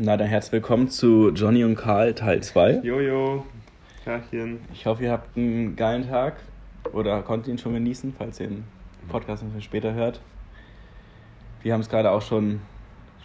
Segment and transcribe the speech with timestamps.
[0.00, 2.80] Na, dann herzlich willkommen zu Johnny und Karl Teil 2.
[2.84, 3.44] Jojo,
[4.04, 4.60] Tachchen.
[4.72, 6.36] Ich hoffe, ihr habt einen geilen Tag
[6.92, 8.64] oder konntet ihn schon genießen, falls ihr den
[9.08, 10.20] Podcast ein bisschen später hört.
[11.62, 12.60] Wir haben es gerade auch schon,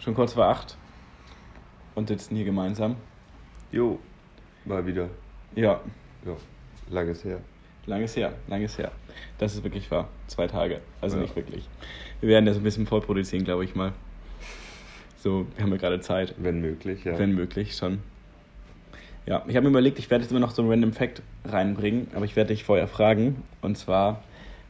[0.00, 0.76] schon kurz vor acht
[1.94, 2.96] und sitzen hier gemeinsam.
[3.70, 3.98] Jo,
[4.64, 5.08] mal wieder.
[5.54, 5.80] Ja,
[6.26, 6.32] Ja,
[6.90, 7.38] langes her.
[7.86, 8.90] langes her, langes her.
[9.38, 10.08] Das ist wirklich wahr.
[10.26, 10.80] Zwei Tage.
[11.00, 11.22] Also Ja.
[11.22, 11.68] nicht wirklich.
[12.20, 13.92] Wir werden das ein bisschen vorproduzieren, glaube ich mal.
[15.24, 16.34] So, wir haben ja gerade Zeit.
[16.36, 17.18] Wenn möglich, ja.
[17.18, 18.00] Wenn möglich, schon.
[19.24, 22.08] Ja, ich habe mir überlegt, ich werde jetzt immer noch so einen Random Fact reinbringen,
[22.14, 23.42] aber ich werde dich vorher fragen.
[23.62, 24.22] Und zwar,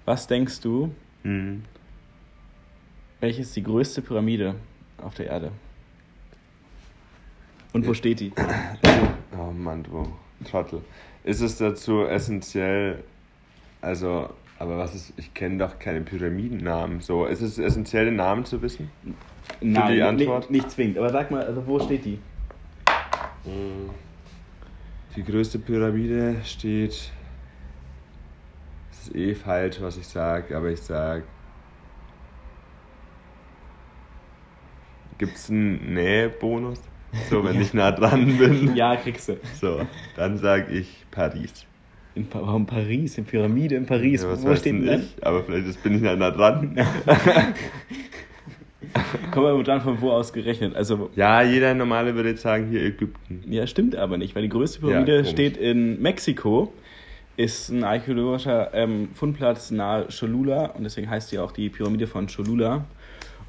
[0.04, 1.64] was denkst du, Hm.
[3.18, 4.54] welche ist die größte Pyramide
[4.98, 5.50] auf der Erde?
[7.72, 7.94] Und wo Ja.
[7.96, 8.30] steht die?
[9.36, 10.06] Oh Mann, du
[10.48, 10.82] Trottel.
[11.24, 13.02] Ist es dazu essentiell,
[13.80, 17.00] also, aber was ist, ich kenne doch keine Pyramidennamen.
[17.00, 18.88] So, ist es essentiell, den Namen zu wissen?
[19.60, 20.50] Nein, die Antwort?
[20.50, 20.98] Nicht, nicht zwingend.
[20.98, 22.18] Aber sag mal, also wo steht die?
[25.16, 27.10] Die größte Pyramide steht.
[28.90, 31.24] Das ist eh falsch, was ich sage, aber ich sag.
[35.18, 36.80] Gibt es einen Nähebonus?
[37.30, 38.74] So, wenn ich nah dran bin.
[38.76, 39.36] Ja, kriegst du.
[39.60, 41.64] So, dann sag ich Paris.
[42.16, 43.18] In, Pa- warum Paris?
[43.18, 44.22] In Pyramide in Paris.
[44.22, 45.24] Ja, was wo steht denn ich?
[45.24, 46.76] Aber vielleicht ist- bin ich nah nah dran.
[49.30, 50.74] Kommen wir dann von wo aus gerechnet?
[50.76, 53.42] Also, Ja, jeder Normale würde jetzt sagen, hier Ägypten.
[53.48, 56.72] ja, stimmt aber nicht, weil die größte Pyramide Ja, steht in Mexiko.
[57.36, 62.28] Ist ein archäologischer ähm, Fundplatz nahe Cholula und deswegen heißt sie auch die Pyramide von
[62.28, 62.84] Cholula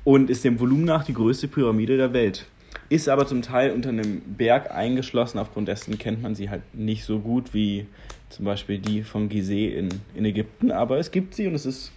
[0.03, 2.45] und ist dem Volumen nach die größte Pyramide der Welt.
[2.89, 7.03] Ist aber zum Teil unter einem Berg eingeschlossen, aufgrund dessen kennt man sie halt nicht
[7.05, 7.85] so gut wie
[8.29, 11.91] zum Beispiel die von Gizeh in, in Ägypten, aber es gibt sie und es ist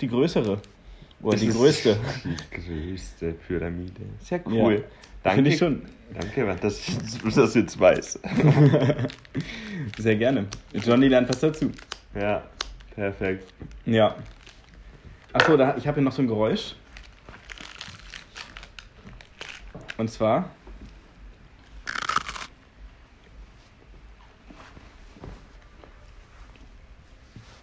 [0.00, 0.58] die größere.
[1.22, 1.96] Oder die Das ist größte.
[2.24, 2.60] Die
[2.92, 4.02] größte Pyramide.
[4.20, 4.84] Sehr Ja, cool.
[5.22, 5.34] Danke.
[5.36, 5.82] Finde ich schon.
[6.18, 8.18] Danke, dass ich das jetzt weiß.
[9.98, 10.46] Sehr gerne.
[10.72, 11.70] Johnny lernt was dazu.
[12.14, 12.42] Ja,
[12.94, 13.52] perfekt.
[13.84, 14.16] Ja.
[15.32, 16.74] Achso, ich habe hier noch so ein Geräusch.
[19.98, 20.50] Und zwar.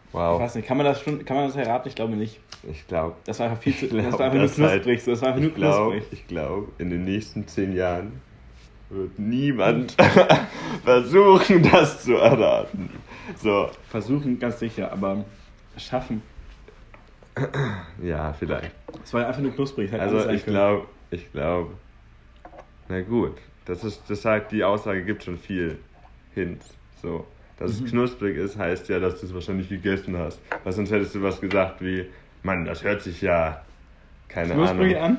[0.07, 0.39] Ich Wow.
[0.39, 1.89] weiß nicht, kann man das schon, kann man das erraten?
[1.89, 2.39] Ich glaube nicht.
[2.69, 3.87] Ich glaube, Das war einfach viel zu.
[3.87, 5.03] Glaub, das war einfach nur das halt- knusprig.
[5.03, 6.19] So, das war einfach nur ich glaube, knusprig.
[6.19, 8.21] ich glaube, in den nächsten zehn Jahren
[8.89, 9.95] wird niemand
[10.83, 12.89] versuchen, das zu erraten.
[13.37, 15.25] So, Versuchen ganz sicher, aber
[15.77, 16.21] schaffen.
[18.01, 18.71] ja, vielleicht.
[19.03, 19.91] Es war einfach nur knusprig.
[19.93, 21.71] alles Also ich glaube, ich glaube,
[22.89, 23.33] na gut,
[23.65, 25.77] das ist, das sagt, die Aussage gibt schon viel
[26.33, 26.67] Hints.
[27.01, 27.85] So, dass Mhm.
[27.85, 30.39] es knusprig ist, heißt ja, dass du es wahrscheinlich gegessen hast.
[30.63, 32.05] Weil sonst hättest du was gesagt wie,
[32.43, 33.61] Mann, das hört sich ja,
[34.27, 35.17] keine Ahnung, an?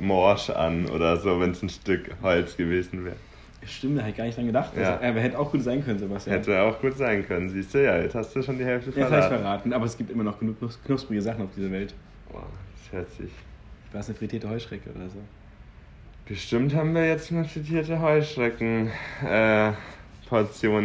[0.00, 3.16] morsch an oder so, wenn es ein Stück Holz gewesen wäre.
[3.64, 4.72] Stimmt, da hätte ich gar nicht dran gedacht.
[4.76, 4.96] Ja.
[5.00, 6.36] Aber hätte auch gut sein können, Sebastian.
[6.36, 8.96] Hätte auch gut sein können, siehst du ja, jetzt hast du schon die Hälfte Jetzt
[9.10, 9.42] habe ich verraten.
[9.42, 11.94] verraten, aber es gibt immer noch genug knus- knusprige Sachen auf dieser Welt.
[12.30, 12.46] Boah,
[12.76, 13.30] das hört sich.
[13.92, 15.18] War es eine frittierte Heuschrecke oder so?
[16.28, 18.90] Bestimmt haben wir jetzt eine frittierte Heuschrecken
[19.24, 19.72] äh,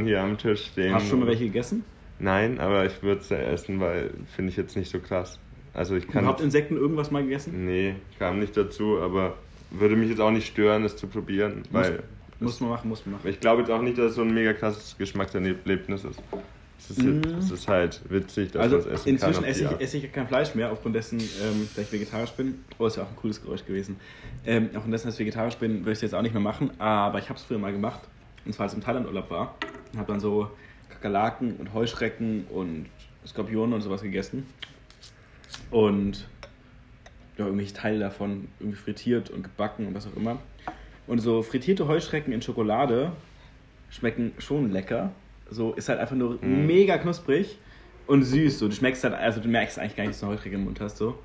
[0.04, 0.94] hier am Tisch stehen.
[0.94, 1.84] Hast du schon mal welche gegessen?
[2.20, 5.40] Nein, aber ich würde sie essen, weil finde ich jetzt nicht so krass.
[5.74, 6.24] Also ich kann.
[6.24, 7.66] Überhaupt Insekten irgendwas mal gegessen?
[7.66, 9.36] Nee, kam nicht dazu, aber
[9.72, 12.04] würde mich jetzt auch nicht stören, es zu probieren, weil
[12.42, 13.28] Muss man machen, muss man machen.
[13.30, 16.20] ich glaube jetzt auch nicht, dass es so ein mega krasses Geschmackserlebnis ist.
[16.80, 17.22] Es ist, Mm.
[17.38, 19.44] es ist halt witzig, dass Also man es essen inzwischen kann.
[19.44, 22.66] auf esse esse ich kein Fleisch mehr, aufgrund dessen, ähm, da ich vegetarisch bin.
[22.80, 23.98] Oh, ist ja auch ein cooles Geräusch gewesen.
[24.48, 26.72] Ähm, aufgrund dessen, dass ich vegetarisch bin, würde ich es jetzt auch nicht mehr machen.
[26.80, 28.02] Aber ich habe es früher mal gemacht.
[28.46, 29.56] Und zwar als ich im Thailand-Urlaub war.
[29.94, 30.50] Und habe dann so
[30.90, 32.88] Kakerlaken und Heuschrecken und
[33.28, 34.48] Skorpione und sowas gegessen.
[35.72, 36.28] Und
[37.38, 40.38] ja, irgendwelche Teile davon irgendwie frittiert und gebacken und was auch immer.
[41.08, 43.12] Und so frittierte Heuschrecken in Schokolade
[43.90, 45.12] schmecken schon lecker.
[45.50, 46.66] So ist halt einfach nur Mhm.
[46.68, 47.58] mega knusprig
[48.08, 48.60] und süß.
[48.60, 50.66] So, du schmeckst halt, also du merkst eigentlich gar nicht, dass du eine Heuschrecke im
[50.66, 50.98] Mund hast.
[50.98, 51.18] So.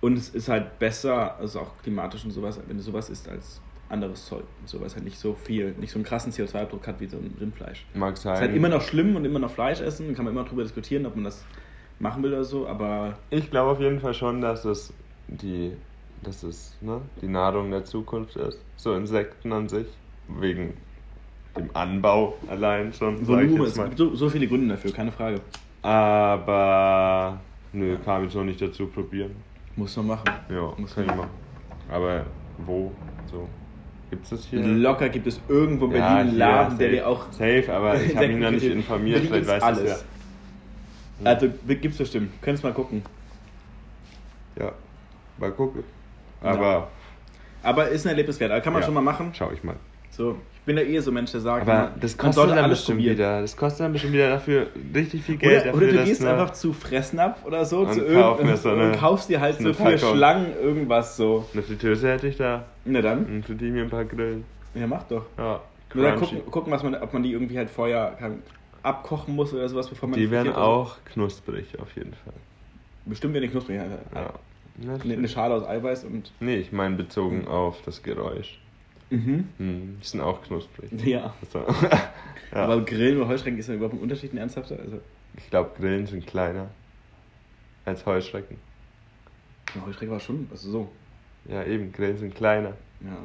[0.00, 3.60] Und es ist halt besser, also auch klimatisch und sowas, wenn du sowas isst als
[3.88, 4.44] anderes Zeug.
[4.60, 7.34] Und sowas halt nicht so viel, nicht so einen krassen CO2-Abdruck hat wie so ein
[7.38, 7.84] Rindfleisch.
[7.94, 8.34] Mag sein.
[8.34, 10.62] Ist halt immer noch schlimm und immer noch Fleisch essen, dann kann man immer drüber
[10.62, 11.44] diskutieren, ob man das
[12.02, 14.92] machen will oder so, aber Ich glaube auf jeden Fall schon, dass es
[15.28, 15.72] die,
[16.22, 18.58] dass es, ne, die Nahrung der Zukunft ist.
[18.76, 19.86] So Insekten an sich.
[20.40, 20.74] Wegen
[21.56, 25.40] dem Anbau allein schon, Volumen, es gibt so, so viele Gründe dafür, keine Frage.
[25.82, 27.38] Aber
[27.72, 29.32] nö, kam jetzt noch nicht dazu probieren.
[29.76, 30.24] Muss man machen.
[30.48, 31.30] Ja, Muss kann man- machen.
[31.90, 32.24] Aber
[32.66, 32.92] wo?
[33.30, 33.48] So.
[34.10, 34.60] Gibt's das hier?
[34.62, 36.96] Locker gibt es irgendwo in Berlin Ja, einen Laden, der safe.
[36.96, 37.32] dir auch.
[37.32, 39.80] Safe, aber ich habe mich noch nicht informiert, vielleicht weiß alles.
[39.80, 40.04] es
[41.24, 42.30] Also gibt's bestimmt.
[42.42, 43.02] Könntest mal gucken.
[44.56, 44.64] ja.
[44.66, 44.72] Ja,
[45.38, 45.84] mal gucken.
[46.42, 46.88] Aber
[47.62, 48.50] Aber ist ein Erlebnis wert.
[48.50, 48.86] Also kann man Ja.
[48.86, 49.30] schon mal machen.
[49.34, 49.76] Schau ich mal.
[50.10, 52.34] So, ich bin ja eh so ein Mensch, der sagt, Aber man- das man kostet
[52.34, 53.16] sollte dann bestimmt probieren.
[53.16, 53.40] wieder.
[53.40, 55.62] Das kostet dann bestimmt wieder dafür richtig viel Geld.
[55.62, 58.98] Oder, dafür, oder du gehst einfach zu Fressnapf oder so zu irgend- so eine- und
[58.98, 59.96] kaufst dir halt so Packung.
[60.16, 61.46] Schlangen, irgendwas so.
[61.52, 62.64] Eine Fritteuse hätte ich da.
[62.84, 64.44] Na dann, Und für die mir ein paar Grillen.
[64.74, 65.24] ja mach doch.
[65.38, 66.16] Ja, crunchy.
[66.18, 68.42] gucken, gucken was man, ob man die irgendwie halt vorher kann,
[68.82, 72.34] abkochen muss oder sowas, bevor man Die werden auch knusprig auf jeden Fall.
[73.04, 73.76] Bestimmt werden die knusprig.
[73.76, 73.84] Ja.
[74.14, 74.34] Ja.
[74.80, 76.32] Eine, eine Schale aus Eiweiß und.
[76.40, 78.58] Nee, ich meine bezogen auf das Geräusch.
[79.10, 79.48] Mhm.
[79.58, 80.90] Hm, die sind auch knusprig.
[81.04, 81.34] Ja.
[81.42, 81.58] Also,
[82.52, 82.64] ja.
[82.64, 84.78] Aber Grillen oder Heuschrecken ist ja überhaupt ein Unterschied, ein ernsthafter.
[84.78, 85.00] Also,
[85.36, 86.70] ich glaube, Grillen sind kleiner
[87.84, 88.56] als Heuschrecken.
[89.74, 90.92] eine Heuschrecke war schon, also so.
[91.44, 92.76] Ja, eben, Grillen sind kleiner.
[93.00, 93.16] Ja.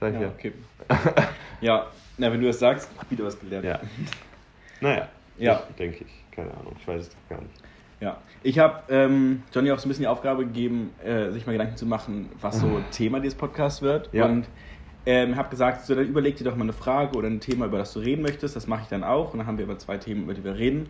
[0.00, 0.32] Sag ich Ja, ja.
[0.32, 0.52] okay.
[1.60, 1.86] ja,
[2.18, 3.64] na, wenn du das sagst, wieder was gelernt.
[3.64, 3.80] Ja.
[4.80, 5.62] Naja, Ja.
[5.78, 6.24] denke ich.
[6.34, 7.54] Keine Ahnung, ich weiß es doch gar nicht.
[8.00, 11.52] Ja, ich habe ähm, Johnny auch so ein bisschen die Aufgabe gegeben, äh, sich mal
[11.52, 14.10] Gedanken zu machen, was so Thema dieses Podcasts wird.
[14.12, 14.26] Ja.
[14.26, 14.46] Und
[15.06, 17.78] ähm, habe gesagt, so, dann überleg dir doch mal eine Frage oder ein Thema, über
[17.78, 18.56] das du reden möchtest.
[18.56, 19.32] Das mache ich dann auch.
[19.32, 20.88] Und dann haben wir über zwei Themen, über die wir reden.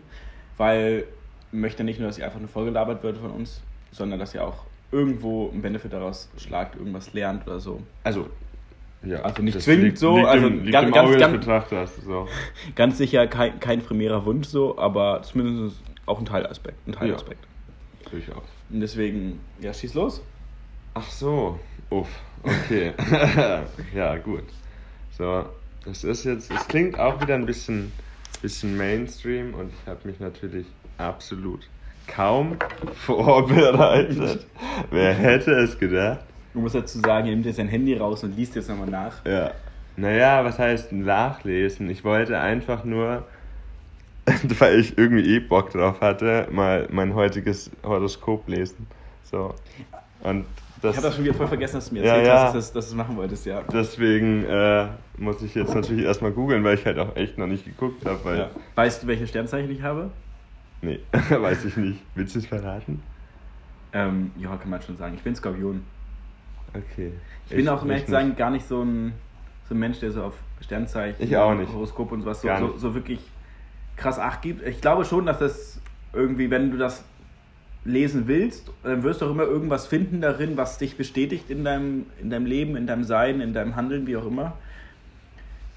[0.57, 1.05] Weil
[1.51, 3.61] ich möchte nicht nur, dass ihr einfach eine Folge labert wird von uns,
[3.91, 7.81] sondern dass ihr auch irgendwo einen Benefit daraus schlagt, irgendwas lernt oder so.
[8.03, 8.29] Also,
[9.05, 9.21] ja.
[9.21, 11.95] Also nicht zwingend liegt, so, Liegt also im, ganz- ganz- ganz-.
[12.05, 12.27] So.
[12.75, 16.87] Ganz sicher kein, kein primärer Wunsch so, aber zumindest auch ein Teilaspekt.
[16.87, 17.45] Ein Teilaspekt.
[18.11, 18.43] Durchaus.
[18.69, 20.21] Und deswegen, ja, schieß los.
[20.93, 21.59] Ach so,
[21.89, 22.07] uff,
[22.43, 22.93] okay.
[23.95, 24.43] ja, gut.
[25.17, 25.45] So,
[25.85, 27.91] das ist jetzt, es klingt auch wieder ein bisschen,
[28.41, 30.65] bisschen Mainstream und ich habe mich natürlich
[30.97, 31.67] absolut
[32.07, 32.57] kaum
[32.93, 34.45] vorbereitet.
[34.91, 36.19] Wer hätte es gedacht?
[36.55, 39.25] Du musst dazu sagen, er nimmt jetzt sein Handy raus und liest jetzt nochmal nach.
[39.25, 39.51] Ja.
[39.97, 41.89] Naja, was heißt nachlesen?
[41.89, 43.25] Ich wollte einfach nur,
[44.59, 48.87] weil ich irgendwie eh Bock drauf hatte, mal mein heutiges Horoskop lesen.
[49.23, 49.53] So.
[50.21, 50.45] Und
[50.81, 52.43] das, Ich habe das schon wieder voll vergessen, dass du mir Ja, erzählt ja.
[52.45, 53.61] hast, dass, dass du es machen wolltest, ja.
[53.73, 54.87] deswegen äh,
[55.17, 58.37] muss ich jetzt natürlich erstmal googeln, weil ich halt auch echt noch nicht geguckt habe.
[58.37, 58.49] Ja.
[58.75, 60.09] Weißt du, welche Sternzeichen ich habe?
[60.81, 61.99] Nee, weiß ich nicht.
[62.15, 63.03] Willst du es verraten?
[63.91, 65.15] Ähm, ja, kann man schon sagen.
[65.15, 65.83] Ich bin Skorpion.
[66.75, 67.11] Okay.
[67.49, 69.13] Ich bin auch, um ehrlich ich zu sagen, gar nicht so ein,
[69.67, 71.71] so ein Mensch, der so auf Sternzeichen, Ich auch nicht.
[71.71, 73.19] Horoskop und sowas so, so, so wirklich
[73.97, 74.65] krass Acht gibt.
[74.65, 75.79] Ich glaube schon, dass das
[76.13, 77.03] irgendwie, wenn du das
[77.83, 82.07] lesen willst, dann wirst du auch immer irgendwas finden darin, was dich bestätigt in deinem,
[82.19, 84.53] in deinem Leben, in deinem Sein, in deinem Handeln, wie auch immer.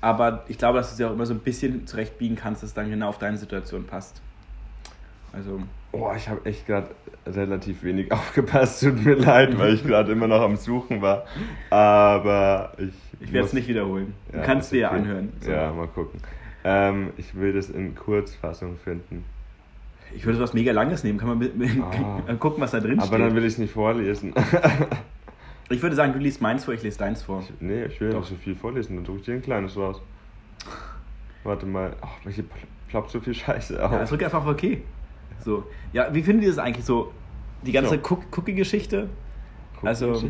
[0.00, 2.70] Aber ich glaube, dass du es ja auch immer so ein bisschen zurechtbiegen kannst, dass
[2.70, 4.22] es dann genau auf deine Situation passt.
[5.32, 5.60] Also,
[5.90, 6.88] Oh, ich habe echt gerade
[7.26, 8.82] relativ wenig aufgepasst.
[8.82, 11.24] Tut mir leid, weil ich gerade immer noch am Suchen war.
[11.70, 12.92] Aber ich.
[13.20, 14.12] ich werde es nicht wiederholen.
[14.30, 14.98] Du Ja, kannst ist dir ja okay.
[14.98, 15.32] anhören.
[15.40, 15.50] So.
[15.50, 16.20] Ja, mal gucken.
[16.64, 19.24] Ähm, ich will das in Kurzfassung finden.
[20.14, 21.18] Ich würde was mega Langes nehmen.
[21.18, 22.34] Kann man mit, mit, Ah.
[22.38, 23.20] gucken, was da drin Aber steht.
[23.20, 24.34] dann will ich es nicht vorlesen.
[25.70, 27.44] Ich würde sagen, du liest meins vor, ich lese deins vor.
[27.60, 28.20] nee, ich will Doch.
[28.20, 28.96] nicht so viel vorlesen.
[28.96, 30.00] Dann drücke ich dir ein kleines raus.
[31.44, 31.94] Warte mal.
[32.00, 32.46] Ach, hier pl-
[32.88, 33.92] ploppt so viel Scheiße auf.
[33.92, 34.78] Ja, drück einfach auf OK.
[35.44, 35.64] So.
[35.92, 37.12] Ja, wie findet ihr das eigentlich so?
[37.62, 38.00] Die ganze So.
[38.14, 39.08] Cook- Cookie-Geschichte?
[39.76, 40.22] Guck, also-.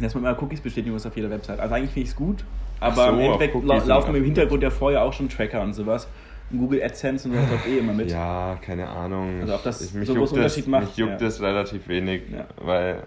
[0.00, 1.58] Dass man immer Cookies bestätigen muss auf jeder Website.
[1.58, 2.44] Also eigentlich finde ich es gut.
[2.80, 5.72] Aber so, im Endeffekt und laufen auf- im Hintergrund ja vorher auch schon Tracker und
[5.74, 6.06] sowas.
[6.50, 8.10] Und Google AdSense und sowas läuft eh immer mit.
[8.10, 9.40] Ja, keine Ahnung.
[9.40, 11.26] Also ob das Ich- mich so großen das, Unterschied macht, Mich juckt ja.
[11.26, 12.46] das relativ wenig, Ja.
[12.64, 13.02] weil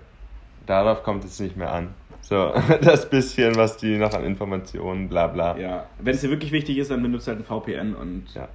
[0.66, 1.90] darauf kommt es nicht mehr an.
[2.22, 2.52] So,
[2.82, 5.58] das bisschen, was die noch an Informationen, bla bla.
[5.58, 5.86] Ja.
[6.00, 8.48] Wenn es dir wirklich wichtig ist, dann benutzt halt ein VPN und Ja.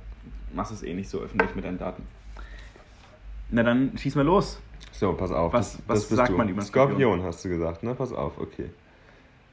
[0.55, 2.03] machst es eh nicht so öffentlich mit deinen Daten.
[3.51, 4.61] Na dann schieß mal los.
[4.93, 5.53] So, pass auf.
[5.53, 6.37] Was- was sagt du.
[6.37, 6.99] man über Skorpion?
[7.01, 7.23] Skorpion?
[7.25, 7.95] hast du gesagt, ne?
[7.95, 8.71] Pass auf, okay.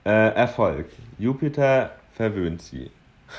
[0.05, 0.85] Äh, Erfolg.
[1.17, 2.89] Jupiter verwöhnt sie.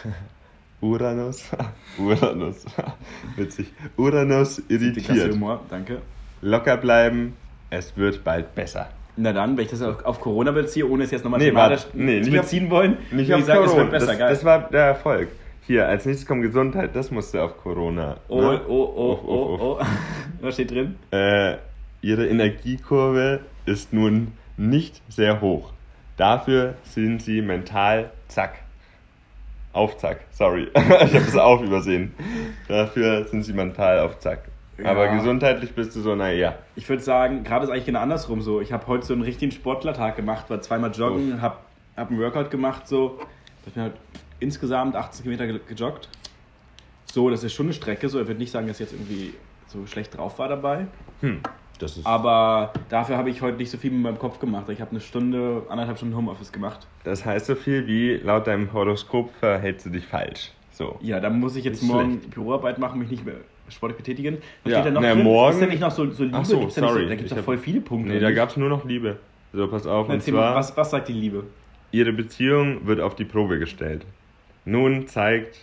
[0.81, 1.45] Uranus.
[1.99, 2.65] Uranus.
[3.37, 3.73] Witzig.
[3.97, 5.33] Uranus irritiert.
[5.33, 5.99] Humor, danke.
[6.43, 7.37] Locker bleiben.
[7.71, 8.89] Es wird bald besser.
[9.17, 12.21] Na dann, wenn ich das auf, Corona beziehe, ohne es jetzt nochmal Nee, thematisch nee,
[12.21, 13.83] zu nicht auf- beziehen wollen, Nicht würde auf ich sagen, es Corona.
[13.83, 14.31] wird besser, das, geil.
[14.31, 15.29] das war der Erfolg.
[15.67, 16.95] Hier, als nächstes kommt Gesundheit.
[16.95, 18.19] Das musste auf Corona.
[18.29, 18.61] oh, ne?
[18.69, 19.61] oh, oh, uff, oh, uff.
[19.61, 19.87] oh.
[20.43, 20.97] Was steht drin?
[21.11, 21.57] Äh,
[22.03, 25.73] ihre Energiekurve ist nun nicht sehr hoch.
[26.19, 28.61] Dafür sind sie mental zack.
[29.73, 30.69] Auf zack, sorry.
[30.75, 32.15] ich habe das auf übersehen.
[32.69, 34.45] Dafür sind sie mental auf zack.
[34.85, 35.17] Aber Ja.
[35.17, 36.57] gesundheitlich bist du so, naja.
[36.77, 38.61] Ich würde sagen, gerade ist eigentlich genau andersrum so.
[38.61, 41.57] Ich habe heute so einen richtigen Sportlertag gemacht, war zweimal joggen, habe
[41.97, 43.19] hab einen Workout gemacht, so.
[43.67, 43.95] Ich halt
[44.45, 46.09] insgesamt 18 Kilometer ge- gejoggt.
[47.07, 48.21] So, das ist schon eine Strecke, so.
[48.21, 49.35] Ich würde nicht sagen, dass ich jetzt irgendwie
[49.67, 50.87] so schlecht drauf war dabei.
[51.21, 51.41] Hm,
[51.79, 54.69] das ist, Aber dafür habe ich heute nicht so viel mit meinem Kopf gemacht.
[54.69, 56.87] Ich habe eine Stunde, anderthalb Stunden Homeoffice gemacht.
[57.05, 60.53] das heißt so viel wie, laut deinem Horoskop verhältst du dich falsch.
[60.73, 60.99] So.
[61.03, 63.37] Ja, dann muss ich jetzt Nicht morgen Büroarbeit machen, mich nicht mehr
[63.69, 64.39] sportlich betätigen.
[64.65, 66.37] Was Ja, steht da noch na, morgen- Ist da nicht noch so, so Liebe?
[66.37, 67.03] Ach so, Gibt's da sorry.
[67.05, 68.13] So, da gibt es doch voll viele Punkte.
[68.13, 69.19] Nee, da gab es nur noch Liebe.
[69.53, 70.09] So, pass auf.
[70.09, 71.45] Und Erzähl mal, zwar, was, was sagt die Liebe?
[71.93, 74.05] ihre Beziehung wird auf die Probe gestellt.
[74.65, 75.61] Nun zeigt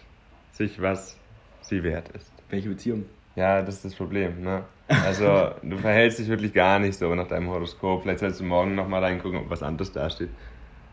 [0.51, 1.17] sich, was
[1.61, 2.31] sie wert ist.
[2.49, 3.05] Welche Beziehung?
[3.35, 4.63] Ja, das ist das Problem, ne?
[4.87, 8.03] Also, du verhältst dich wirklich gar nicht so nach deinem Horoskop.
[8.03, 10.29] Vielleicht sollst du morgen nochmal reingucken, ob was anderes dasteht.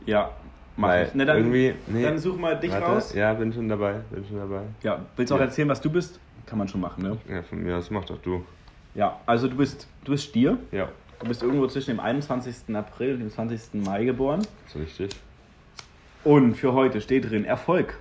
[0.07, 0.31] Ja,
[0.77, 1.15] mach Weil ich.
[1.15, 2.03] Ne, dann, irgendwie- nee.
[2.03, 3.13] dann such mal dich Warte, raus.
[3.15, 4.63] Ja, bin schon dabei, bin schon dabei.
[4.83, 5.47] Ja, willst du auch Ja.
[5.47, 6.21] erzählen, was du bist?
[6.47, 7.19] Kann man schon machen, ne?
[7.29, 8.45] Ja, von mir aus, mach doch du.
[8.95, 10.59] Ja, also du bist, du bist Stier.
[10.73, 10.89] Ja,
[11.21, 12.77] Du bist irgendwo zwischen dem 21.
[12.77, 13.83] April und dem 20.
[13.85, 14.47] Mai geboren.
[14.69, 15.11] ist richtig.
[16.25, 17.99] Und für heute steht drin Erfolg.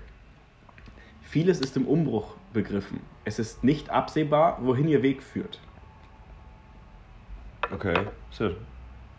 [1.22, 3.00] Vieles ist im Umbruch begriffen.
[3.26, 5.60] Es ist nicht absehbar, wohin ihr Weg führt.
[7.72, 7.96] Okay,
[8.32, 8.52] so.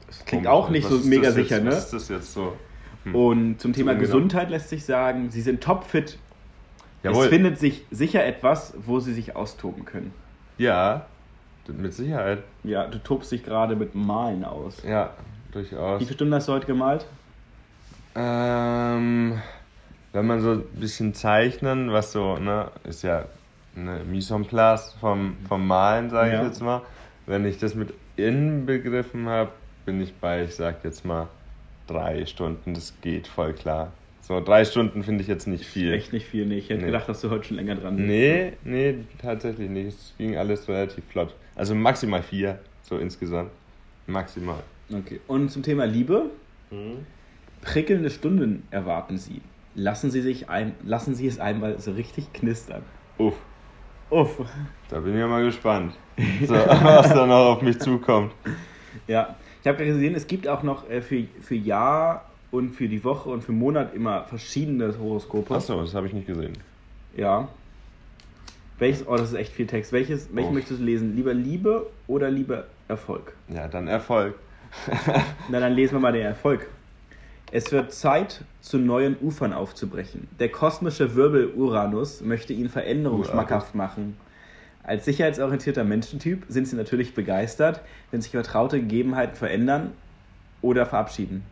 [0.07, 1.49] Das klingt auch nicht Was so mega das jetzt?
[1.49, 1.71] sicher, ne?
[1.71, 2.57] Was ist das jetzt so?
[3.05, 3.15] Hm.
[3.15, 4.07] Und zum Thema ungenau.
[4.07, 6.19] Gesundheit lässt sich sagen, sie sind topfit.
[7.03, 7.25] Jawohl.
[7.25, 10.13] Es findet sich sicher etwas, wo sie sich austoben können.
[10.57, 11.07] Ja,
[11.69, 12.43] mit Sicherheit.
[12.65, 14.83] Ja, du tobst dich gerade mit Malen aus.
[14.83, 15.15] Ja,
[15.53, 16.01] durchaus.
[16.01, 17.07] Wie viele Stunden hast du heute gemalt?
[18.15, 19.41] Ähm,
[20.13, 23.27] wenn man so ein bisschen zeichnen, was so, ne, ist ja
[23.77, 26.41] eine Mise en place vom, vom Malen, sage Ja.
[26.43, 26.83] ich jetzt mal.
[27.27, 29.51] Wenn ich das mit inbegriffen habe,
[29.85, 31.29] bin ich bei, ich sag jetzt mal,
[31.87, 32.75] drei Stunden.
[32.75, 33.93] Das geht voll klar.
[34.21, 35.93] So, drei Stunden finde ich jetzt nicht viel.
[35.93, 36.59] Echt nicht viel, nee.
[36.59, 36.87] Ich hätte Nee.
[36.87, 38.09] gedacht, dass du heute schon länger dran bist.
[38.09, 39.89] Nee, nee, tatsächlich nicht.
[39.89, 41.35] Es ging alles relativ flott.
[41.57, 43.51] Also maximal vier, so insgesamt.
[44.07, 44.63] Maximal.
[44.93, 45.21] Okay.
[45.29, 46.27] Und zum Thema Liebe.
[47.63, 49.41] Prickelnde Stunden erwarten Sie.
[49.75, 52.83] Lassen Sie, sich ein, lassen Sie es einmal so richtig knistern.
[53.19, 53.35] Uff,
[54.11, 54.41] Uff.
[54.89, 55.95] da bin ich ja mal gespannt,
[56.47, 58.33] so, was da noch auf mich zukommt.
[59.07, 62.89] Ja, ich habe gerade gesehen, es gibt auch noch äh, für, für Jahr und für
[62.89, 65.55] die Woche und für Monat immer verschiedene Horoskope.
[65.55, 66.55] Achso, das habe ich nicht gesehen.
[67.17, 67.49] Ja.
[68.79, 69.93] Welches, oh, das ist echt viel Text.
[69.93, 70.55] Welches, welchen Oh.
[70.55, 71.15] möchtest du lesen?
[71.17, 73.35] Lieber Liebe oder lieber Erfolg?
[73.49, 74.35] Ja, dann Erfolg.
[75.51, 76.69] Na, dann lesen wir mal den Erfolg.
[77.51, 80.29] Es wird Zeit, zu neuen Ufern aufzubrechen.
[80.39, 83.33] Der kosmische Wirbel Uranus möchte Ihnen Veränderung Uranus.
[83.33, 84.17] schmackhaft machen.
[84.83, 89.93] Als sicherheitsorientierter Menschentyp sind Sie natürlich begeistert, wenn sich vertraute Gegebenheiten verändern
[90.61, 91.43] oder verabschieden.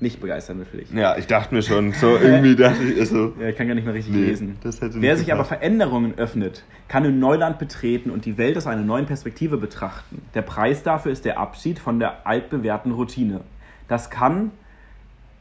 [0.00, 0.90] Nicht begeistert natürlich.
[0.92, 3.32] Ja, ich dachte mir schon, so irgendwie dachte ich, ist so.
[3.40, 4.56] Ja, ich kann gar nicht mehr richtig Nee, lesen.
[4.62, 5.44] das hätte Wer sich aber.
[5.44, 10.20] Veränderungen öffnet, kann ein Neuland betreten und die Welt aus einer neuen Perspektive betrachten.
[10.34, 13.40] Der Preis dafür ist der Abschied von der altbewährten Routine.
[13.86, 14.50] Das kann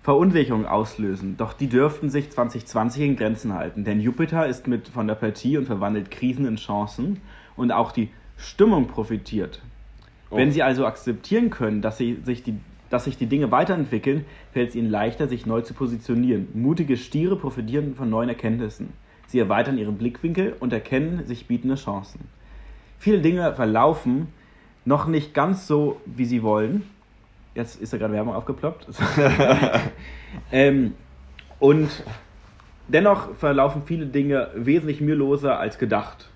[0.03, 5.07] Verunsicherung auslösen, doch die dürften sich 2020 in Grenzen halten, denn Jupiter ist mit von
[5.07, 7.21] der Partie und verwandelt Krisen in Chancen
[7.55, 9.61] und auch die Stimmung profitiert.
[10.29, 10.35] Oh.
[10.35, 12.55] Wenn Sie also akzeptieren können, dass, sie sich die,
[12.89, 16.49] dass sich die Dinge weiterentwickeln, fällt es Ihnen leichter, sich neu zu positionieren.
[16.53, 18.91] Mutige Stiere profitieren von neuen Erkenntnissen.
[19.27, 22.19] Sie erweitern ihren Blickwinkel und erkennen sich bietende Chancen.
[22.99, 24.27] Viele Dinge verlaufen
[24.85, 26.83] noch nicht ganz so, wie sie wollen.
[27.55, 28.87] Jetzt ist da gerade Werbung aufgeploppt.
[30.51, 30.95] ähm,
[31.59, 31.89] und
[32.87, 36.29] dennoch verlaufen viele Dinge wesentlich müheloser als gedacht.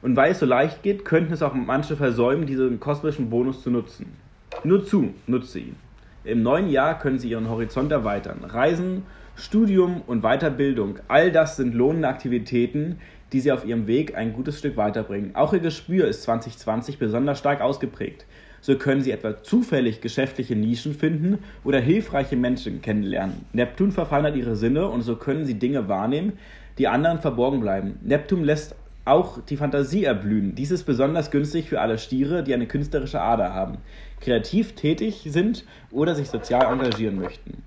[0.00, 3.70] Und weil es so leicht geht, könnten es auch manche versäumen, diesen kosmischen Bonus zu
[3.70, 4.16] nutzen.
[4.64, 5.76] Nur zu, nutze ihn.
[6.24, 8.44] Im neuen Jahr können Sie Ihren Horizont erweitern.
[8.44, 9.04] Reisen,
[9.36, 13.00] Studium und Weiterbildung, all das sind lohnende Aktivitäten,
[13.32, 15.34] die Sie auf Ihrem Weg ein gutes Stück weiterbringen.
[15.36, 18.26] Auch Ihr Gespür ist 2020 besonders stark ausgeprägt.
[18.60, 23.46] So können Sie etwa zufällig geschäftliche Nischen finden oder hilfreiche Menschen kennenlernen.
[23.52, 26.34] Neptun verfeinert Ihre Sinne und so können Sie Dinge wahrnehmen,
[26.78, 27.98] die anderen verborgen bleiben.
[28.02, 28.74] Neptun lässt
[29.04, 30.54] auch die Fantasie erblühen.
[30.54, 33.78] Dies ist besonders günstig für alle Stiere, die eine künstlerische Ader haben,
[34.20, 37.62] kreativ tätig sind oder sich sozial engagieren möchten.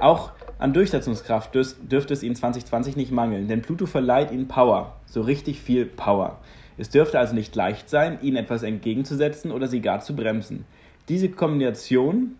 [0.00, 5.20] Auch an Durchsetzungskraft dürfte es Ihnen 2020 nicht mangeln, denn Pluto verleiht Ihnen Power, so
[5.20, 6.40] richtig viel Power.
[6.76, 10.64] Es dürfte also nicht leicht sein, Ihnen etwas entgegenzusetzen oder Sie gar zu bremsen.
[11.08, 12.36] Diese Kombination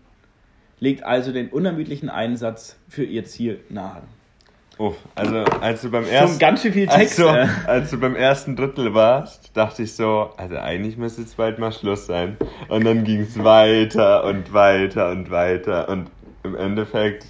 [0.79, 4.01] legt also den unermüdlichen Einsatz für Ihr Ziel nahe.
[4.77, 7.19] Uff, also als du beim Schon ersten ganz schön viel Text.
[7.19, 7.47] Also, äh.
[7.65, 11.71] als du beim ersten Drittel warst, dachte ich so, also eigentlich müsste jetzt bald mal
[11.71, 12.35] Schluss sein.
[12.67, 15.87] Und dann ging es weiter und weiter und weiter.
[15.87, 16.09] Und
[16.43, 17.25] im Endeffekt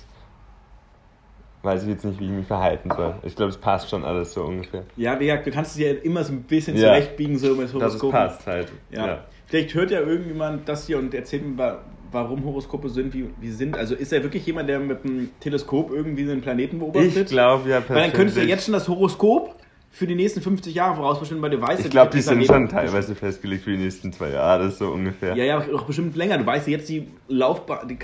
[1.65, 3.15] weiß ich jetzt nicht, wie ich mich verhalten soll.
[3.23, 4.83] Ich glaube, es passt schon alles so ungefähr.
[4.95, 6.83] Ja, wie gesagt, du kannst es ja immer so ein bisschen Ja.
[6.89, 8.11] zurechtbiegen, so mit Horoskopen.
[8.11, 8.71] passt halt.
[8.91, 9.25] Ja.
[9.47, 11.79] Vielleicht hört ja irgendjemand das hier und erzählt mir, wa-
[12.11, 13.77] warum Horoskope sind, wie, wie sie sind.
[13.77, 17.15] Also ist er wirklich jemand, der mit einem Teleskop irgendwie den Planeten beobachtet?
[17.15, 19.55] Ich glaube ja Weil dann könntest du persönlich- jetzt schon das Horoskop
[19.95, 23.15] für die nächsten 50 Jahre vorausbestimmt, weil du weißt, Ich glaube, die sind schon teilweise
[23.15, 25.37] festgelegt für die nächsten zwei Jahre, so ungefähr.
[25.37, 26.37] Ja, ja, aber auch bestimmt länger.
[26.37, 27.97] Du weißt jetzt die Laufbahn, die,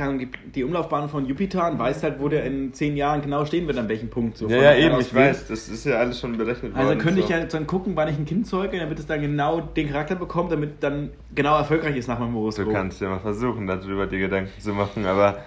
[0.55, 3.77] die, Umlaufbahn von Jupiter und weißt halt, wo der in 10 Jahren genau stehen wird,
[3.77, 4.37] an welchem Punkt.
[4.37, 6.99] So Ja, ja, eben, ich weiß, das ist ja alles schon berechnet Also worden.
[6.99, 7.33] könnte ich so.
[7.33, 10.15] ja jetzt dann gucken, wann ich ein Kind zeuge, damit es dann genau den Charakter
[10.15, 12.71] bekommt, damit dann genau erfolgreich ist nach meinem Du Horoskop.
[12.71, 15.39] kannst ja mal versuchen, darüber dir Gedanken zu machen, aber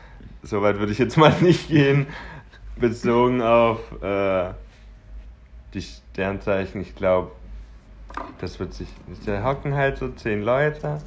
[0.42, 2.06] so weit würde ich jetzt mal nicht gehen,
[2.78, 4.50] bezogen auf äh,
[5.72, 5.82] die
[6.14, 6.80] Sternzeichen.
[6.80, 7.33] Ich glaube,
[8.40, 8.88] das wird sich.
[9.26, 11.00] Da hocken halt so zehn Leute,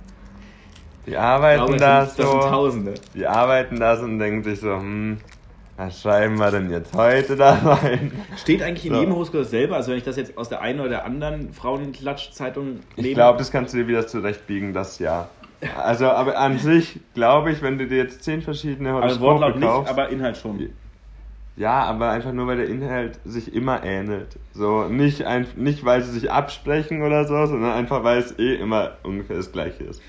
[1.05, 2.93] die arbeiten glaube, da das, sind, das sind so, Tausende.
[3.15, 5.17] die arbeiten da so und denken sich so, hm,
[5.77, 8.11] was schreiben wir denn jetzt heute da rein?
[8.35, 8.99] Steht eigentlich in So.
[8.99, 12.81] jedem Horoskop selber, also wenn ich das jetzt aus der einen oder der anderen Frauenklatsch-Zeitung
[12.97, 15.29] Ich glaube, das kannst du dir wieder zurechtbiegen, das ja.
[15.81, 19.55] Also, aber an sich glaube ich, wenn du dir jetzt zehn verschiedene also Horoskope Wortlaut
[19.55, 20.69] nicht, kaufst, aber Inhalt schon.
[21.57, 24.37] Ja, aber einfach nur, weil der Inhalt sich immer ähnelt.
[24.53, 28.55] So, nicht, ein, nicht weil sie sich absprechen oder so, sondern einfach, weil es eh
[28.55, 30.01] immer ungefähr das Gleiche ist.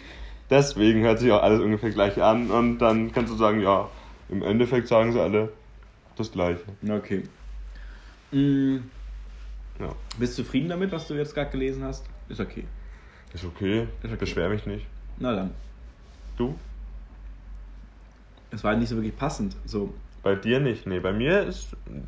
[0.50, 3.88] Deswegen hört sich auch alles ungefähr gleich an und dann kannst du sagen, ja,
[4.28, 5.50] im Endeffekt sagen sie alle
[6.16, 6.64] das Gleiche.
[6.86, 7.22] Okay.
[8.30, 8.78] Mm,
[9.80, 9.94] Ja.
[10.18, 12.04] bist du zufrieden damit, was du jetzt gerade gelesen hast?
[12.28, 12.64] Ist okay.
[13.32, 14.12] Ist okay, Ist okay.
[14.14, 14.86] ich beschwer mich nicht.
[15.18, 15.50] Na dann.
[16.36, 16.54] Du?
[18.50, 19.56] Es war nicht so wirklich passend.
[19.64, 19.94] So,
[20.28, 21.00] Bei dir nicht, nee.
[21.00, 21.50] Bei mir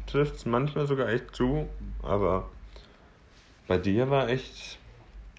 [0.07, 1.67] trifft es manchmal sogar echt zu,
[2.03, 2.51] aber
[3.67, 4.79] bei dir war echt.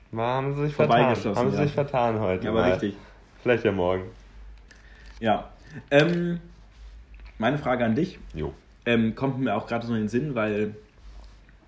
[0.09, 1.15] War, haben sie sich vertan.
[1.35, 1.63] Haben sie ja.
[1.63, 2.49] sich vertan heute.
[2.49, 2.71] aber mal.
[2.71, 2.95] richtig.
[3.43, 4.05] Vielleicht ja morgen.
[5.19, 5.51] Ja.
[5.91, 6.39] Ähm,
[7.37, 8.51] meine Frage an dich Jo.
[8.87, 10.73] ähm, kommt mir auch gerade so in den Sinn, weil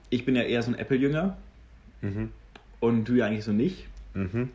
[0.10, 1.38] ich bin ja eher so ein Apple-Jünger
[2.02, 2.32] Mhm.
[2.80, 3.86] und du ja eigentlich so nicht.
[4.16, 4.50] Mhm.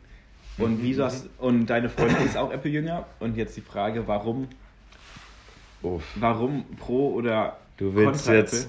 [0.58, 3.06] Und wieso hast, und deine Freundin ist auch Apple-Jünger.
[3.20, 4.48] Und jetzt die Frage, warum,
[5.82, 6.02] Uff.
[6.16, 8.68] warum Pro oder Du willst Contra jetzt.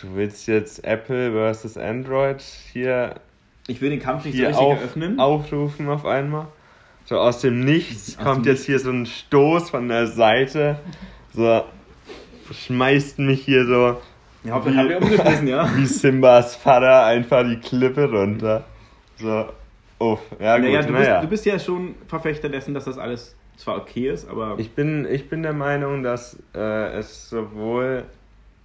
[0.00, 2.40] Du willst jetzt Apple versus Android
[2.72, 3.14] hier,
[3.68, 5.20] Ich will den Kampf nicht so richtig auf, eröffnen.
[5.20, 6.46] aufrufen auf einmal.
[7.04, 10.78] So aus dem Nichts Aus kommt dem jetzt hier so ein Stoß von der Seite.
[11.34, 11.62] So
[12.50, 14.00] schmeißt mich hier so
[14.42, 15.70] Ja, hoffentlich haben wir umgeschmissen, ja.
[15.76, 18.64] wie Simbas Vater einfach die Klippe runter.
[19.18, 19.46] So,
[19.98, 20.20] uff.
[20.40, 21.14] Ja, gut, naja, du, naja.
[21.14, 24.74] Bist, du bist ja schon Verfechter dessen, dass das alles zwar okay ist, aber Ich
[24.74, 28.10] bin, ich bin der Meinung, dass äh, es sowohl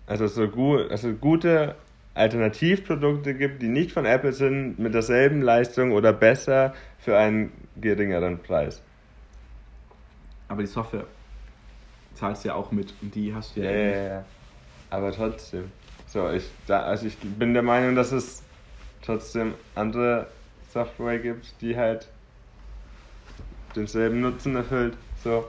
[0.05, 1.77] also so gut, also gute
[2.13, 8.41] Alternativprodukte gibt, die nicht von Apple sind, mit derselben Leistung oder besser für einen geringeren
[8.43, 8.83] Preis.
[10.47, 11.07] aber die Software
[12.13, 13.71] zahlst du ja auch mit und die hast du Ja, ja.
[13.71, 14.35] ja, ja.
[14.89, 15.73] Aber trotzdem.
[16.05, 18.49] So, ich, da, also ich bin der Meinung, dass es
[19.01, 22.13] trotzdem andere Software gibt, die halt
[23.75, 24.95] denselben Nutzen erfüllt.
[25.23, 25.45] So.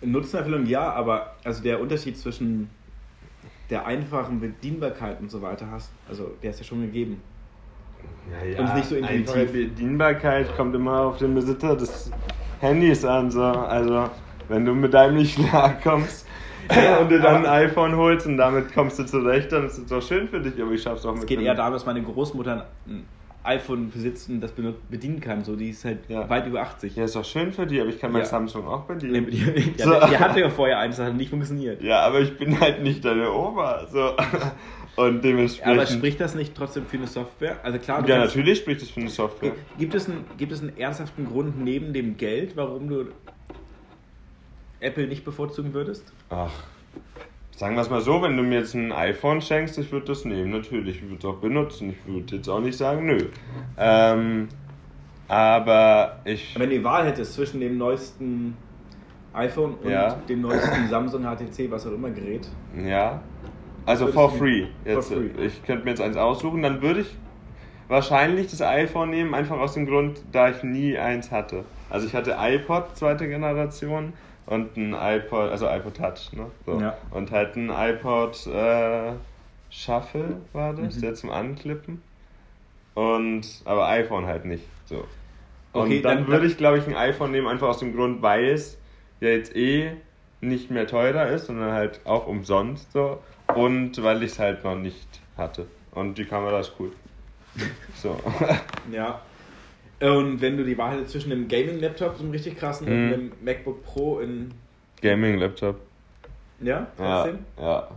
[0.00, 2.70] Nutzenerfüllung ja, aber also der Unterschied zwischen
[3.70, 7.20] der einfachen Bedienbarkeit und so weiter hast, also der ist ja schon gegeben.
[8.30, 9.28] Ja, Und ist nicht so intuitiv.
[9.30, 12.10] Einfache Bedienbarkeit kommt immer auf den Besitzer des
[12.60, 13.30] Handys an.
[13.30, 13.42] So.
[13.42, 14.08] Also,
[14.48, 16.26] wenn du mit deinem nicht klarkommst
[17.00, 20.02] und dir dann ein iPhone holst und damit kommst du zurecht, dann ist es doch
[20.02, 22.02] schön für dich, aber ich schaff's auch Es mit geht einem- eher darum, dass meine
[22.02, 23.04] Großmutter ein
[23.48, 24.52] iPhone besitzt und das
[24.90, 25.42] bedienen kann.
[25.44, 26.28] So, die ist halt Ja.
[26.28, 26.94] weit über 80.
[26.96, 28.26] Ja, ist doch schön für dich, aber ich kann mein Ja.
[28.28, 29.26] Samsung auch bedienen.
[29.30, 29.38] die,
[29.72, 29.90] die, So.
[30.06, 31.82] die hatte ja vorher eins, das hat nicht funktioniert.
[31.82, 33.86] Ja, aber ich bin halt nicht deine Oma.
[33.86, 34.12] So.
[34.96, 35.78] Und dementsprechend.
[35.78, 37.58] Aber spricht das nicht trotzdem für eine Software?
[37.62, 39.52] Also klar, du ja, kannst- natürlich spricht es für eine Software.
[39.78, 43.04] Gibt es, einen, gibt es einen ernsthaften Grund neben dem Geld, warum du
[44.80, 46.12] Apple nicht bevorzugen würdest?
[46.30, 46.50] Ach,
[47.58, 50.24] sagen wir es mal so, wenn du mir jetzt ein iPhone schenkst, ich würde das
[50.24, 50.98] nehmen, natürlich.
[50.98, 51.90] Ich würde es auch benutzen.
[51.90, 53.18] Ich würde jetzt auch nicht sagen, nö.
[53.76, 54.48] Ähm,
[55.26, 56.56] aber ich.
[56.56, 58.56] Wenn du die Wahl hättest zwischen dem neuesten
[59.32, 60.14] iPhone und Ja.
[60.28, 62.48] dem neuesten Samsung HTC, was auch immer Gerät.
[62.86, 63.20] Ja.
[63.84, 64.66] Also for free.
[64.84, 65.44] Jetzt, For free.
[65.44, 67.16] Ich könnte mir jetzt eins aussuchen, dann würde ich
[67.88, 71.64] wahrscheinlich das iPhone nehmen, einfach aus dem Grund, da ich nie eins hatte.
[71.90, 74.12] Also ich hatte iPod zweite Generation
[74.48, 76.50] und ein iPod, also iPod Touch, ne?
[76.66, 76.80] So.
[76.80, 76.96] Ja.
[77.10, 79.12] Und halt ein iPod äh,
[79.70, 81.00] Shuffle war das, Mhm.
[81.00, 82.02] der zum Anklippen.
[82.94, 84.64] Und aber iPhone halt nicht.
[84.86, 84.96] So.
[85.72, 88.22] Und Okay, dann, dann- würde ich, glaube ich, ein iPhone nehmen, einfach aus dem Grund,
[88.22, 88.80] weil es
[89.20, 89.92] ja jetzt eh
[90.40, 93.22] nicht mehr teurer ist, sondern halt auch umsonst so.
[93.54, 95.66] Und weil ich es halt noch nicht hatte.
[95.90, 96.92] Und die Kamera ist cool.
[97.94, 98.16] So.
[98.92, 99.20] Ja.
[100.00, 103.12] Und wenn du die Wahl hättest zwischen einem Gaming-Laptop, so einem richtig krassen, und Mhm.
[103.12, 104.52] einem MacBook Pro in.
[105.02, 105.76] Gaming-Laptop.
[106.60, 107.38] Ja, Ja, trotzdem?
[107.60, 107.88] ja.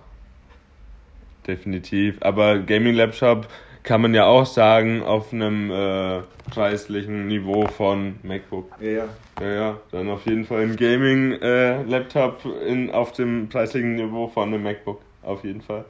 [1.47, 2.17] Definitiv.
[2.21, 3.47] Aber Gaming-Laptop
[3.83, 8.71] kann man ja auch sagen, auf einem äh, preislichen Niveau von MacBook.
[8.79, 9.05] Ja, ja.
[9.39, 14.61] Ja, ja, dann auf jeden Fall ein Gaming-Laptop in auf dem preislichen Niveau von einem
[14.63, 15.01] MacBook.
[15.23, 15.85] Auf jeden Fall.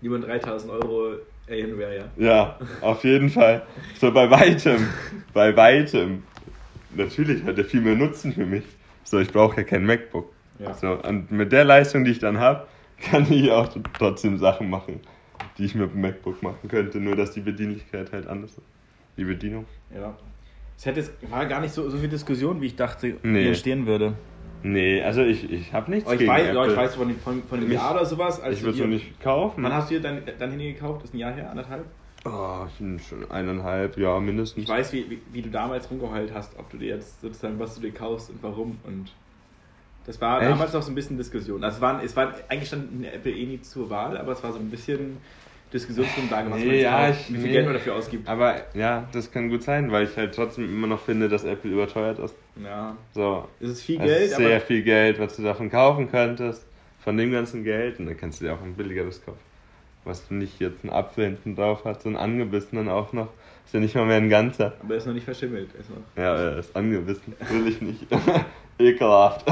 [0.00, 1.16] Lieber 3000 Euro
[1.48, 2.04] Alienware, ja.
[2.16, 3.62] Ja, auf jeden Fall.
[3.98, 4.86] So bei weitem.
[5.32, 6.22] Bei weitem.
[6.94, 8.64] Natürlich hat er viel mehr Nutzen für mich.
[9.04, 10.30] So, ich brauche ja kein MacBook.
[10.58, 10.74] Ja.
[10.74, 12.66] So, und mit der Leistung, die ich dann habe,
[13.00, 15.00] kann ich auch trotzdem Sachen machen,
[15.56, 16.98] die ich mit dem MacBook machen könnte.
[16.98, 18.66] Nur, dass die Bedienlichkeit halt anders ist.
[19.16, 19.66] Die Bedienung.
[19.94, 20.16] Ja.
[20.76, 23.48] Es hätte war gar nicht so, so viel Diskussion, wie ich dachte, Nee.
[23.48, 24.14] entstehen würde.
[24.62, 26.70] Nee, also ich, ich habe nichts ich gegen weiß, Apple.
[26.70, 28.40] ich weiß von, von, von einem Jahr oder sowas.
[28.40, 29.62] Als ich würde es noch nicht kaufen.
[29.62, 31.04] Wann hast du dir dein, dein Handy gekauft?
[31.04, 31.84] Ist ein Jahr her, anderthalb?
[32.24, 34.64] Oh, ich bin schon eineinhalb, ja, mindestens.
[34.64, 37.76] Ich weiß, wie, wie, wie du damals rumgeheult hast, ob du dir jetzt sozusagen, was
[37.76, 38.76] du dir kaufst und warum.
[38.84, 39.12] Und
[40.04, 40.50] das war Echt?
[40.50, 41.62] damals auch so ein bisschen Diskussion.
[41.62, 44.42] Also es war, es war eigentlich stand in Apple eh nie zur Wahl, aber es
[44.42, 45.18] war so ein bisschen
[45.72, 47.52] Diskussionsgrundlage, was man Nee, jetzt ja, kauft, ich- wie viel nee.
[47.52, 48.28] Geld man dafür ausgibt.
[48.28, 51.70] Aber ja, das kann gut sein, weil ich halt trotzdem immer noch finde, dass Apple
[51.70, 52.34] überteuert ist.
[52.62, 56.64] Ja, So, es ist viel Geld, ist sehr viel Geld, was du davon kaufen könntest.
[57.00, 57.98] Von dem ganzen Geld.
[58.00, 59.38] Und dann kannst du dir auch ein billigeres kaufen.
[60.04, 63.28] Was nicht jetzt einen Apfel hinten drauf hat, so einen angebissenen auch noch.
[63.64, 64.72] Ist ja nicht mal mehr ein ganzer.
[64.82, 65.68] aber er ist noch nicht verschimmelt.
[65.74, 67.34] Ist noch, Ja, er ist angebissen.
[67.50, 68.06] Will ich nicht.
[68.78, 69.46] Ekelhaft.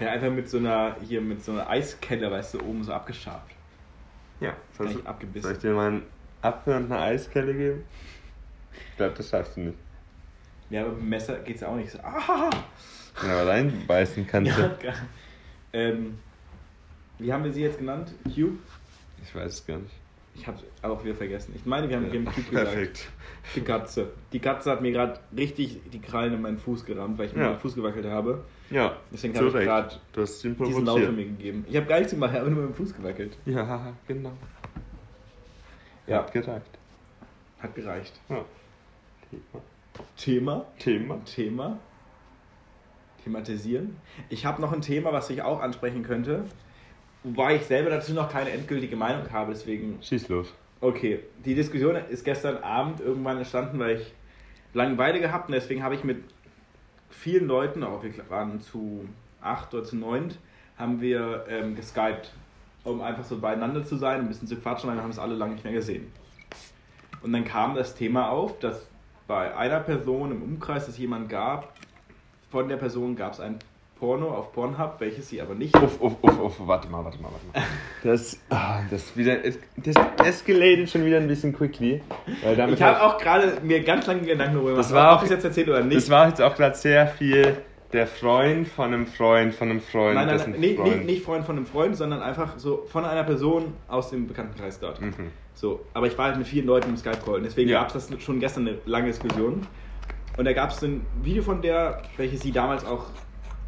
[0.00, 3.50] ja, einfach mit so einer, hier mit so einer Eiskelle, weißt du, oben so abgeschabt.
[4.40, 5.42] Ja, soll nicht abgebissen.
[5.42, 6.02] soll ich dir mal einen
[6.40, 7.84] Apfel und eine Eiskelle geben?
[8.90, 9.78] Ich glaube, das schaffst du nicht.
[10.72, 11.98] Ja, aber mit dem Messer geht's ja auch nicht so.
[12.00, 12.50] Ah!
[13.24, 14.82] Ja, aber reinbeißen kannst Ja, du.
[14.82, 14.94] geil.
[15.74, 16.18] ähm,
[17.18, 18.12] wie haben wir sie jetzt genannt?
[18.24, 18.58] Cube?
[19.22, 19.94] Ich weiß es gar nicht.
[20.34, 21.52] Ich hab's auch wieder vergessen.
[21.54, 22.70] Ich meine, wir haben Ja, GameCube gesagt.
[22.70, 23.08] Perfekt.
[23.54, 24.10] Die Katze.
[24.32, 27.42] Die Katze hat mir gerade richtig die Krallen in meinen Fuß gerammt, weil ich mit
[27.42, 27.50] Ja.
[27.50, 28.42] meinem Fuß gewackelt habe.
[28.70, 31.12] Ja, Deswegen habe ich gerade diesen Laut von provoziert.
[31.14, 31.66] mir gegeben.
[31.68, 33.36] Ich habe gar nichts gemacht, habe nur mit dem Fuß gewackelt.
[33.44, 34.32] Ja, genau.
[36.06, 36.18] Ja.
[36.20, 36.78] Hat gereicht.
[37.60, 38.18] Hat gereicht.
[38.30, 38.42] Ja.
[40.16, 40.66] Thema?
[40.78, 41.20] Thema.
[41.24, 41.78] Thema?
[43.24, 43.96] Thematisieren.
[44.28, 46.44] Ich habe noch ein Thema, was ich auch ansprechen könnte.
[47.24, 50.52] Wobei ich selber dazu noch keine endgültige Meinung habe, deswegen Schieß los.
[50.80, 54.12] Okay, die Diskussion ist gestern Abend irgendwann entstanden, weil ich
[54.74, 56.24] Langeweile gehabt und deswegen habe ich mit
[57.10, 59.08] vielen Leuten, auch wir waren zu
[59.40, 60.38] acht oder zu neunt,
[60.76, 62.32] haben wir ähm, geskypt,
[62.82, 65.34] um einfach so beieinander zu sein, ein bisschen zu quatschen, weil wir haben es alle
[65.34, 66.10] lange nicht mehr gesehen.
[67.22, 68.88] Und dann kam das Thema auf, dass
[69.26, 71.72] bei einer Person im Umkreis es jemand gab,
[72.50, 73.58] von der Person gab es ein
[73.98, 77.30] Porno auf Pornhub, welches sie aber nicht Uff, uff, uff, uff, warte mal, warte mal,
[77.30, 77.62] warte mal.
[78.02, 79.36] Das, ah, das wieder,
[79.76, 79.94] das
[80.26, 82.02] escalated schon wieder ein bisschen quickly.
[82.42, 85.18] Weil damit Ich habe auch gerade mir ganz lange Gedanken darüber Das gemacht, war ob
[85.18, 85.96] auch- ich es jetzt erzählt oder nicht.
[85.96, 87.58] Das war jetzt auch gerade sehr viel
[87.92, 90.14] der Freund von einem Freund von einem Freund.
[90.14, 90.96] nein, nein, nein nicht, Freund.
[90.96, 94.80] nicht, nicht Freund von einem Freund, sondern einfach so von einer Person aus dem Bekanntenkreis
[94.80, 95.00] dort.
[95.00, 95.12] Mhm.
[95.54, 97.80] So, aber ich war halt mit vielen Leuten im Skype-Call und deswegen Ja.
[97.80, 99.66] gab es das schon gestern eine lange Diskussion.
[100.38, 103.04] Und da gab es ein Video von der, welches sie damals auch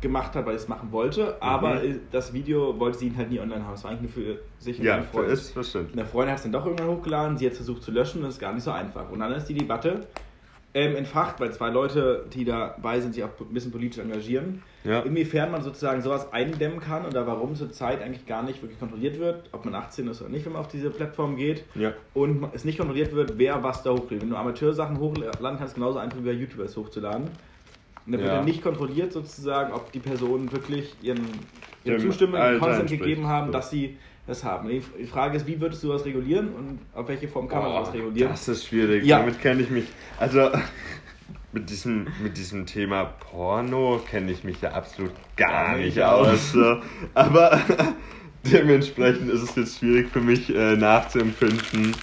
[0.01, 2.01] gemacht hat, weil sie es machen wollte, aber Mhm.
[2.11, 3.75] das Video wollte sie halt nie online haben.
[3.75, 5.29] Es war eigentlich nur für sich und Ja, ihren Freund.
[5.29, 5.97] ist Und verständlich.
[5.97, 8.41] der Freund hat es dann doch irgendwann hochgeladen, sie hat versucht zu löschen, das ist
[8.41, 9.11] gar nicht so einfach.
[9.11, 10.07] Und dann ist die Debatte
[10.77, 15.01] ähm, entfacht, weil zwei Leute, die dabei sind, sich auch ein bisschen politisch engagieren, Ja.
[15.01, 19.49] inwiefern man sozusagen sowas eindämmen kann oder warum zurzeit eigentlich gar nicht wirklich kontrolliert wird,
[19.53, 21.65] ob man 18 ist oder nicht, wenn man auf diese Plattform geht.
[21.77, 21.93] Ja.
[22.13, 24.23] Und es nicht kontrolliert wird, wer was da hochlädt.
[24.23, 27.23] Wenn du Amateursachen hochladen kannst, genauso einfach wie bei YouTube es hochzuladen.
[28.07, 28.37] Und dann wird Ja.
[28.39, 31.21] dann nicht kontrolliert sozusagen, ob die Personen wirklich ihren,
[31.85, 33.53] ihre Dem Zustimmung, Alter Consent gegeben haben, So.
[33.53, 34.69] dass sie das haben.
[34.69, 37.81] Die Frage ist, wie würdest du das regulieren und auf welche Form kann man Boah,
[37.81, 38.31] das regulieren?
[38.31, 39.05] Das ist schwierig.
[39.05, 39.19] Ja.
[39.19, 39.87] Damit kenne ich mich.
[40.19, 40.51] Also
[41.53, 46.53] mit diesem, mit diesem Thema Porno kenne ich mich ja absolut gar Gar nicht aus.
[46.53, 46.77] So.
[47.15, 47.61] Aber
[48.53, 51.95] dementsprechend ist es jetzt schwierig für mich äh, nachzuempfinden,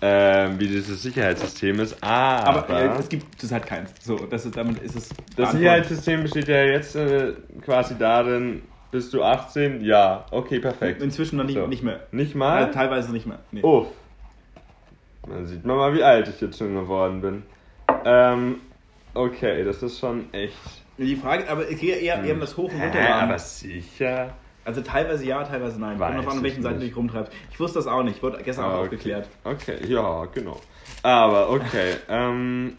[0.00, 2.02] ähm, wie dieses Sicherheitssystem ist.
[2.02, 3.90] Aber, Aber äh, es gibt es halt keins.
[4.02, 5.08] So, das ist, damit ist es.
[5.36, 5.52] das.
[5.52, 9.84] Sicherheitssystem besteht ja jetzt äh, quasi darin, bist du 18?
[9.84, 11.02] Ja, okay, perfekt.
[11.02, 11.66] Inzwischen noch nicht, So.
[11.66, 12.00] nicht mehr.
[12.12, 12.70] Nicht mal?
[12.70, 13.38] teilweise nicht mehr.
[13.52, 13.60] Nee.
[13.62, 13.86] Oh.
[15.28, 17.42] Dann sieht man mal, wie alt ich jetzt schon geworden bin.
[18.04, 18.60] Ähm,
[19.14, 20.54] okay, das ist schon echt.
[20.98, 23.28] Die Frage, aber ich gehe eher, eher um das Hoch- und Hä, Runterladen.
[23.28, 24.34] aber sicher.
[24.64, 25.98] Also teilweise ja, teilweise nein.
[25.98, 27.32] Weiß Kommt drauf an, welchen ich Seiten du dich rumtreibst.
[27.50, 28.22] Ich wusste das auch nicht.
[28.22, 28.82] Wurde gestern auch Ah, okay.
[28.84, 29.28] aufgeklärt.
[29.44, 30.60] Okay, ja, genau.
[31.02, 31.94] Aber okay.
[32.08, 32.76] ähm,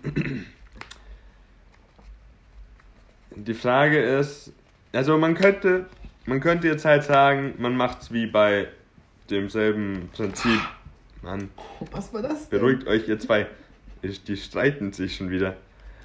[3.35, 4.51] die Frage ist,
[4.93, 5.85] also man könnte,
[6.27, 8.67] man könnte jetzt halt sagen, man macht's wie bei
[9.31, 10.59] demselben Prinzip.
[11.23, 11.49] Mann,
[11.91, 12.47] Was war das?
[12.49, 12.59] denn?
[12.59, 13.47] beruhigt euch ihr zwei.
[14.03, 15.55] Ich- Die streiten sich schon wieder.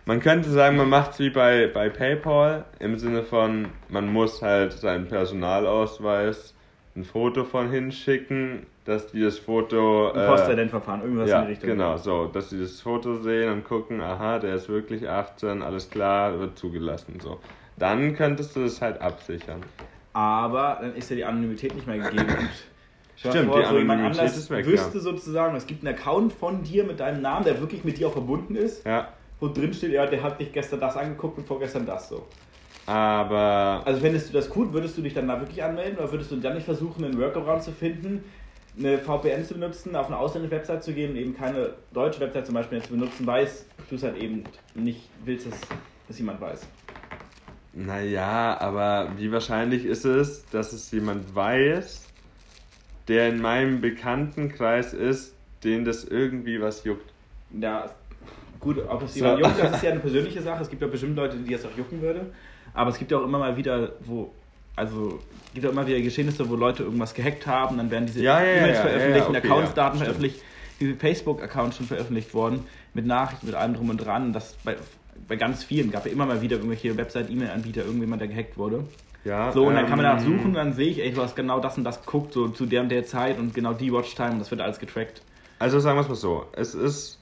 [0.06, 4.72] Man könnte sagen, man macht's wie bei, bei PayPal im Sinne von, man muss halt
[4.72, 6.54] seinen Personalausweis
[6.96, 10.10] ein Foto von hinschicken, dass die das Foto.
[10.12, 11.70] Ein äh, Postident-Verfahren, irgendwas ja, in die Richtung.
[11.70, 15.88] genau, so, dass sie das Foto sehen und gucken, aha, der ist wirklich 18, alles
[15.88, 17.38] klar, wird zugelassen, so.
[17.78, 19.60] Dann könntest du das halt absichern.
[20.12, 22.26] Aber dann ist ja die Anonymität nicht mehr gegeben.
[23.16, 25.00] Stimmt, vor, so jemand anders ist weg, wüsste ja.
[25.00, 28.12] sozusagen, es gibt einen Account von dir mit deinem Namen, der wirklich mit dir auch
[28.12, 28.84] verbunden ist.
[28.84, 29.08] Ja.
[29.38, 32.26] Wo drin steht, ja, der hat dich gestern das angeguckt und vorgestern das so.
[32.86, 33.82] Aber.
[33.84, 36.36] Also fändest du das gut, würdest du dich dann da wirklich anmelden oder würdest du
[36.36, 38.24] dann nicht versuchen, einen Workaround zu finden,
[38.78, 42.46] eine VPN zu benutzen, auf eine ausländische Website zu gehen und eben keine deutsche Website
[42.46, 43.48] zum Beispiel zu benutzen, weil
[43.88, 44.44] du es halt eben
[44.74, 45.60] nicht willst, dass,
[46.08, 46.66] dass jemand weiß?
[47.74, 52.06] Naja, aber wie wahrscheinlich ist es, dass es jemand weiß,
[53.08, 57.10] der in meinem Bekanntenkreis ist, den das irgendwie was juckt?
[57.58, 57.90] Ja,
[58.60, 59.48] gut, ob es jemand so.
[59.48, 60.62] juckt, das ist ja eine persönliche Sache.
[60.62, 62.26] Es gibt ja bestimmt Leute, die das auch jucken würde.
[62.74, 64.32] Aber es gibt ja auch immer mal wieder, wo,
[64.76, 68.22] also es gibt ja immer wieder Geschehnisse, wo Leute irgendwas gehackt haben, dann werden diese
[68.22, 70.42] ja, ja, E-Mails ja, veröffentlicht, okay, Accounts, Daten veröffentlicht,
[70.78, 74.32] wie Facebook-Accounts schon veröffentlicht worden, mit Nachrichten, mit allem drum und dran.
[74.32, 74.76] Das bei,
[75.28, 78.84] bei ganz vielen gab ja immer mal wieder irgendwelche Website-E-Mail-Anbieter, irgendjemand, der gehackt wurde.
[79.24, 81.22] Ja, so, und dann ähm, kann man danach ähm, suchen dann sehe ich, ey, du
[81.22, 83.92] hast genau das und das geguckt, so zu der und der Zeit und genau die
[83.92, 85.22] Watchtime und das wird alles getrackt.
[85.58, 87.20] Also sagen wir es mal so, es ist,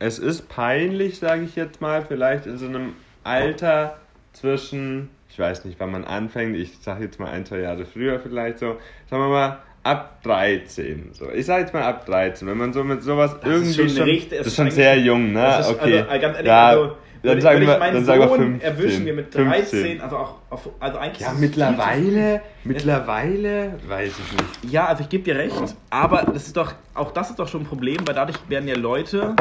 [0.00, 3.98] es ist peinlich, sage ich jetzt mal, vielleicht in so einem Alter
[4.32, 8.18] zwischen, ich weiß nicht, wann man anfängt, ich sage jetzt mal ein, zwei Jahre früher
[8.18, 8.76] vielleicht so,
[9.08, 9.58] sagen wir mal,
[9.88, 11.10] ab 13.
[11.12, 11.30] So.
[11.32, 13.88] Ich sage jetzt mal ab 13, wenn man so mit sowas das irgendwie ist schon,
[13.88, 15.58] schon richtig, das ist schon sehr jung, ne?
[15.60, 16.00] Ist, okay.
[16.00, 19.34] Also, ganz ehrlich, ja, also, dann sagen wir, dann sagen wir 15, erwischen wir mit
[19.34, 20.00] 13, 15.
[20.00, 24.72] also auch auf, also eigentlich Ja, mittlerweile, mittlerweile weiß ich nicht.
[24.72, 27.62] Ja, also ich gebe dir recht, aber das ist doch auch das ist doch schon
[27.62, 29.34] ein Problem, weil dadurch werden ja Leute,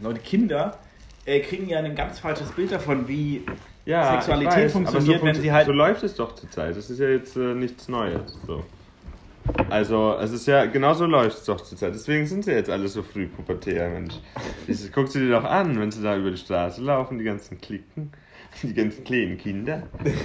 [0.00, 0.78] Leute Kinder
[1.24, 3.44] äh, kriegen ja ein ganz falsches Bild davon, wie
[3.84, 6.76] ja, Sexualität weiß, funktioniert, so wenn sie halt so läuft es doch zurzeit.
[6.76, 8.62] Das ist ja jetzt äh, nichts Neues, so.
[9.68, 11.94] Also, es ist ja, genauso läuft es doch zurzeit.
[11.94, 14.14] Deswegen sind sie jetzt alle so früh pubertär, Mensch.
[14.66, 17.60] Ich, guck sie dir doch an, wenn sie da über die Straße laufen, die ganzen
[17.60, 18.12] Klicken,
[18.62, 19.82] die ganzen kleinen Kinder.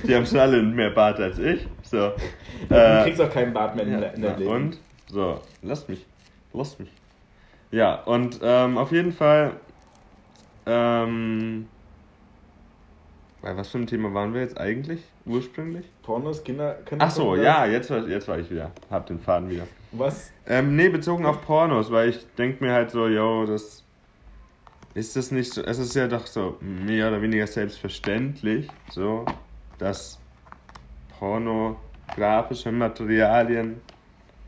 [0.08, 1.68] Die haben schon alle mehr Bart als ich.
[1.84, 2.14] So.
[2.70, 4.52] Du äh, kriegst auch keinen Bart mehr in, ja, der, in der Leben.
[4.52, 4.80] Und?
[5.08, 6.06] So, lass mich.
[6.54, 6.90] Lass mich.
[7.72, 9.54] Ja, und ähm, auf jeden Fall.
[10.66, 11.68] Ähm,
[13.42, 15.86] bei was für ein Thema waren wir jetzt eigentlich ursprünglich?
[16.04, 18.72] Pornos, Kinder, Kinder Ach so, ja, jetzt, jetzt war ich wieder.
[18.90, 19.68] Hab den Faden wieder.
[19.92, 20.32] Was?
[20.46, 23.84] Ähm, nee, bezogen auf Pornos, weil ich denke mir halt so, yo, das
[24.94, 29.26] ist das nicht so, es ist ja doch so mehr oder weniger selbstverständlich, so,
[29.80, 30.20] dass
[31.18, 33.82] pornografische Materialien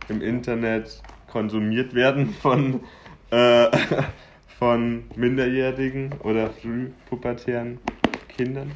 [0.10, 1.02] im Internet
[1.32, 2.82] konsumiert werden von,
[3.32, 3.68] äh,
[4.60, 7.80] von Minderjährigen oder frühpubertären
[8.36, 8.72] Kindern.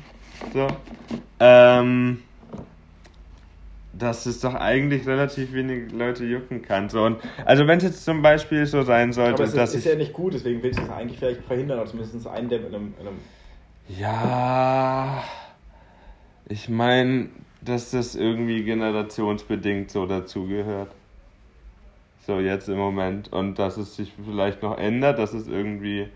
[0.54, 0.67] So.
[1.39, 2.20] Ähm,
[3.93, 6.89] dass es doch eigentlich relativ wenig Leute jucken kann.
[6.89, 9.86] So, und, also wenn es jetzt zum Beispiel so sein sollte, es dass ist, ist
[9.86, 12.93] ja nicht gut, deswegen willst du es eigentlich vielleicht verhindern oder zumindest eindämmen in einem,
[13.00, 13.17] in einem
[13.89, 15.24] Ja,
[16.48, 17.30] ich meine,
[17.62, 20.91] dass das irgendwie generationsbedingt so dazugehört.
[22.26, 23.32] So jetzt im Moment.
[23.32, 26.08] Und dass es sich vielleicht noch ändert, dass es irgendwie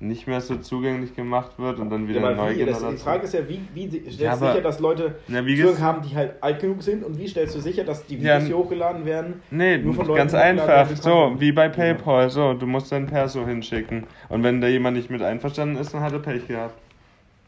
[0.00, 3.24] nicht mehr so zugänglich gemacht wird und dann wieder ja, neu wie, das, Die Frage
[3.24, 6.42] ist ja, wie, wie stellst du ja, sicher, dass Leute na, Zugang haben, die halt
[6.42, 9.42] alt genug sind und wie stellst du sicher, dass die Videos hier hochgeladen werden?
[9.50, 13.46] Nee, nur von Leuten ganz einfach, so wie bei PayPal, so, du musst dein Perso
[13.46, 16.78] hinschicken und wenn da jemand nicht mit einverstanden ist, dann hat er Pech gehabt.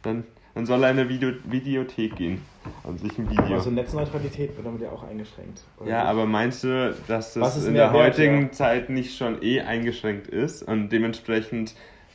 [0.02, 2.42] Dann, dann soll er in eine Video Videothek gehen
[2.82, 3.54] und sich ein Video...
[3.54, 5.62] Also Netzneutralität wird damit ja auch eingeschränkt.
[5.78, 5.94] ja, nicht?
[5.94, 8.52] aber meinst du, dass das in der heutigen ja?
[8.52, 11.74] Zeit nicht schon eh eingeschränkt ist und dementsprechend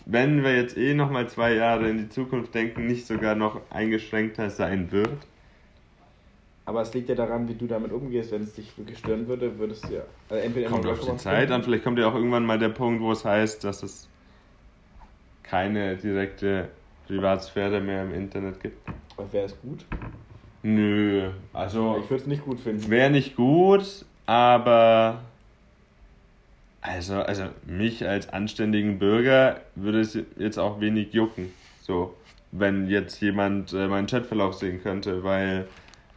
[0.09, 4.49] wenn wir jetzt eh nochmal zwei Jahre in die Zukunft denken, nicht sogar noch eingeschränkter
[4.49, 5.27] sein wird.
[6.65, 8.31] Aber es liegt ja daran, wie du damit umgehst.
[8.31, 10.01] Wenn es dich wirklich stören würde, würdest du ja.
[10.29, 13.01] Also entweder kommt auf die Zeit an, vielleicht kommt ja auch irgendwann mal der Punkt,
[13.01, 14.07] wo es heißt, dass es
[15.43, 16.69] keine direkte
[17.07, 18.77] Privatsphäre mehr im Internet gibt.
[19.17, 19.85] Aber wäre es gut?
[20.63, 21.97] Nö, also.
[22.01, 22.89] Ich würde es nicht gut finden.
[22.89, 25.21] Wäre nicht gut, aber
[26.81, 31.53] also, also mich als anständigen Bürger würde es jetzt auch wenig jucken.
[31.81, 32.15] So,
[32.51, 35.67] wenn jetzt jemand äh, meinen Chatverlauf sehen könnte, weil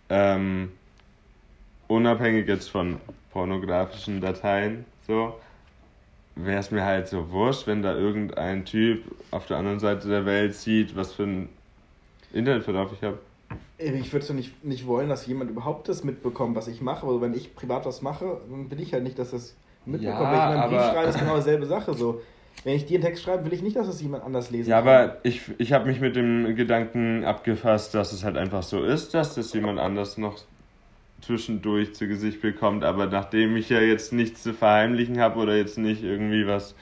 [0.08, 0.70] ähm,
[1.88, 3.00] unabhängig jetzt von
[3.32, 5.34] pornografischen Dateien, so,
[6.36, 10.26] wäre es mir halt so wurscht, wenn da irgendein Typ auf der anderen Seite der
[10.26, 11.48] Welt sieht, was für ein
[12.32, 13.18] Internetverlauf ich habe.
[13.78, 17.06] Ich würde so nicht, nicht wollen, dass jemand überhaupt das mitbekommt, was ich mache.
[17.06, 20.22] Also wenn ich privat was mache, dann will ich halt nicht, dass das mitbekommen.
[20.22, 21.94] Ja, Wenn ich meinen Brief schreibe, ist genau dieselbe Sache.
[21.94, 22.22] So.
[22.64, 24.78] Wenn ich dir einen Text schreibe, will ich nicht, dass es jemand anders lesen ja,
[24.80, 24.86] kann.
[24.86, 28.84] Ja, aber ich, ich habe mich mit dem Gedanken abgefasst, dass es halt einfach so
[28.84, 30.36] ist, dass das jemand anders noch
[31.22, 32.84] zwischendurch zu Gesicht bekommt.
[32.84, 36.74] Aber nachdem ich ja jetzt nichts zu verheimlichen habe oder jetzt nicht irgendwie was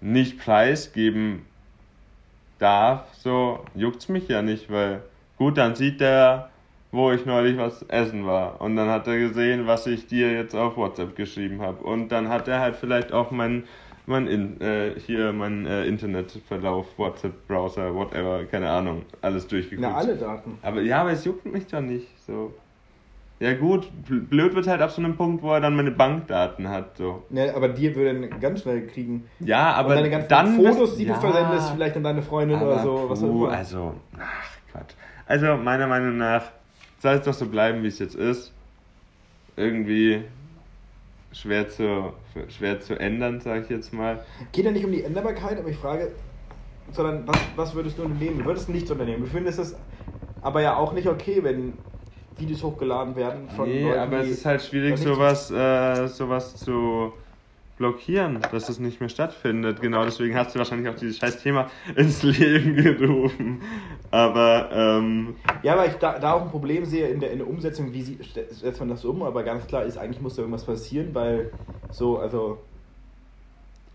[0.00, 1.42] nicht preisgeben
[2.58, 5.02] darf, so juckt es mich ja nicht, weil
[5.36, 6.50] gut, dann sieht der
[6.94, 8.60] wo ich neulich was essen war.
[8.60, 11.82] Und dann hat er gesehen, was ich dir jetzt auf WhatsApp geschrieben habe.
[11.84, 13.64] Und dann hat er halt vielleicht auch mein,
[14.06, 19.88] mein in, äh, hier mein äh, Internetverlauf, WhatsApp-Browser, whatever, keine Ahnung, alles durchgeguckt.
[19.88, 20.58] Na, alle Daten.
[20.62, 22.54] Aber ja, aber es juckt mich doch nicht so.
[23.40, 23.88] Ja gut,
[24.30, 26.96] blöd wird halt ab so einem Punkt, wo er dann meine Bankdaten hat.
[26.96, 27.24] So.
[27.30, 29.28] Ja, aber dir würde er ganz schnell kriegen.
[29.40, 32.22] Ja, aber Und deine ganzen dann Fotos, bist- die ja, du versendest, vielleicht an deine
[32.22, 33.06] Freundin oder so.
[33.08, 33.52] Was auch puh, immer.
[33.56, 34.94] also, ach Quatsch.
[35.26, 36.44] Also meiner Meinung nach
[37.04, 38.50] soll es doch so bleiben, wie es jetzt ist.
[39.56, 40.22] Irgendwie
[41.32, 42.14] schwer zu,
[42.48, 44.24] schwer zu ändern, sage ich jetzt mal.
[44.52, 46.12] Geht ja nicht um die Änderbarkeit, aber ich frage,
[46.92, 48.38] sondern was, was würdest du unternehmen?
[48.38, 49.22] Du würdest nichts unternehmen.
[49.22, 49.76] Du findest es
[50.40, 51.74] aber ja auch nicht okay, wenn
[52.38, 57.12] Videos hochgeladen werden von nee, Leuten, aber es ist halt schwierig, sowas, äh, sowas zu
[57.76, 59.80] blockieren, dass es nicht mehr stattfindet.
[59.80, 63.62] Genau deswegen hast du wahrscheinlich auch dieses scheiß Thema ins Leben gerufen.
[64.10, 67.48] Aber, ähm, Ja, aber ich da, da auch ein Problem sehe in der, in der
[67.48, 68.18] Umsetzung, wie sie,
[68.50, 71.50] setzt man das um, aber ganz klar ist, eigentlich muss da irgendwas passieren, weil
[71.90, 72.58] so, also,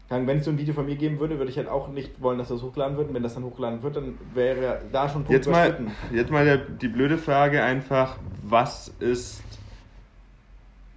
[0.09, 2.39] wenn es so ein Video von mir geben würde, würde ich halt auch nicht wollen,
[2.39, 3.09] dass das hochgeladen wird.
[3.09, 5.77] Und wenn das dann hochgeladen wird, dann wäre da schon Punkt Jetzt mal,
[6.11, 9.43] jetzt mal der, die blöde Frage einfach, was ist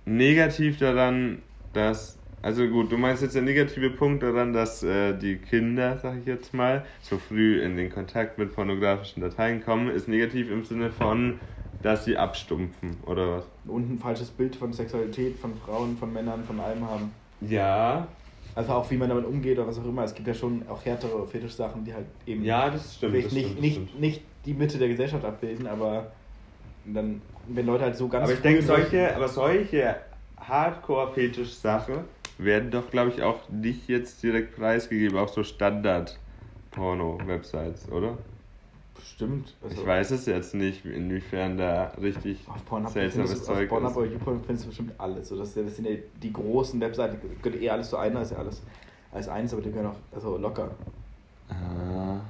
[0.06, 1.42] negativ daran,
[1.74, 6.18] dass, also gut, du meinst jetzt der negative Punkt daran, dass äh, die Kinder, sag
[6.20, 10.64] ich jetzt mal, so früh in den Kontakt mit pornografischen Dateien kommen, ist negativ im
[10.64, 11.40] Sinne von,
[11.82, 13.48] dass sie abstumpfen, oder was?
[13.64, 17.12] Und ein falsches Bild von Sexualität, von Frauen, von Männern, von allem haben.
[17.40, 18.08] Ja,
[18.54, 20.04] Also auch wie man damit umgeht oder was auch immer.
[20.04, 23.24] Es gibt ja schon auch härtere Fetischsachen, die halt eben ja, das stimmt.
[23.24, 24.00] Das nicht, stimmt, nicht, stimmt.
[24.00, 26.12] nicht die Mitte der Gesellschaft abbilden, aber
[26.84, 29.96] dann, wenn Leute halt so ganz Aber ich denke, solche, aber solche
[30.38, 32.04] Hardcore-Fetisch-Sachen
[32.44, 38.18] werden doch, glaube ich, auch nicht jetzt direkt preisgegeben auf so Standard-Porno-Websites, oder?
[39.04, 39.54] Stimmt.
[39.62, 43.68] Also Ich weiß es jetzt nicht, inwiefern da richtig Auf Pornhub seltsames du, auf Zeug
[43.68, 43.96] Pornhub ist.
[43.96, 45.28] oder YouPorn findest du bestimmt alles.
[45.28, 48.38] So, das, das sind ja die großen Webseiten, gehört eh alles zu einer, ist ja
[48.38, 48.62] alles
[49.12, 50.70] als eins, aber die können auch also locker.
[51.48, 52.20] Ah,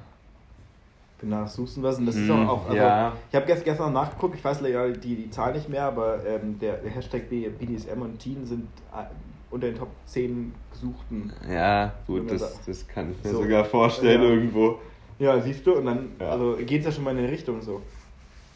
[1.21, 2.49] Danach suchst du was und das ist Hm, auch.
[2.49, 3.13] auch also, ja.
[3.29, 6.59] Ich habe gestern, gestern nachgeguckt, ich weiß leider die, die Zahl nicht mehr, aber ähm,
[6.59, 9.05] der, der Hashtag BDSM und Teen sind äh,
[9.53, 11.31] unter den Top 10 gesuchten.
[11.49, 13.43] ja, gut, das, das kann ich mir So.
[13.43, 14.29] sogar vorstellen Ja.
[14.29, 14.79] irgendwo.
[15.19, 16.31] Ja, siehst du, und dann Ja.
[16.31, 17.81] also geht es ja schon mal in eine Richtung so.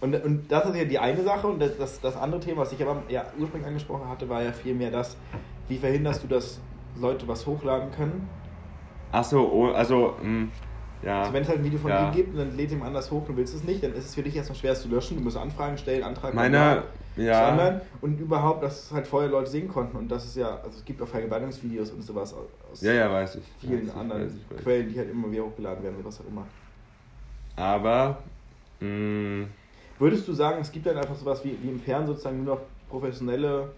[0.01, 2.71] Und, und das ist ja die eine Sache und das, das, das andere Thema, was
[2.73, 5.17] ich aber ja ursprünglich angesprochen hatte, war ja vielmehr das,
[5.67, 6.59] wie verhinderst du, dass
[6.99, 8.27] Leute was hochladen können?
[9.11, 10.47] Achso, oh, also, mh,
[11.03, 11.21] ja.
[11.21, 12.05] Also wenn es halt ein Video von Ja.
[12.11, 14.15] dir gibt und dann lädt jemand anders hoch, du willst es nicht, dann ist es
[14.15, 15.17] für dich erstmal schwer es zu löschen.
[15.17, 17.51] Du musst Anfragen stellen, Antrag Meine, zu ja.
[17.51, 20.77] online und überhaupt, dass es halt vorher Leute sehen konnten und das ist ja, also
[20.77, 23.43] es gibt auch Vergewaltigungsvideos und sowas aus Ja, ja, weiß ich.
[23.59, 24.57] vielen weiß ich, anderen weiß ich.
[24.63, 26.45] Quellen, die halt immer wieder hochgeladen werden oder was auch immer.
[27.55, 28.23] Aber,
[28.79, 29.47] mh,
[29.99, 32.61] Würdest du sagen, es gibt dann einfach sowas wie, wie im Fernsehen sozusagen nur noch
[32.87, 33.69] professionelle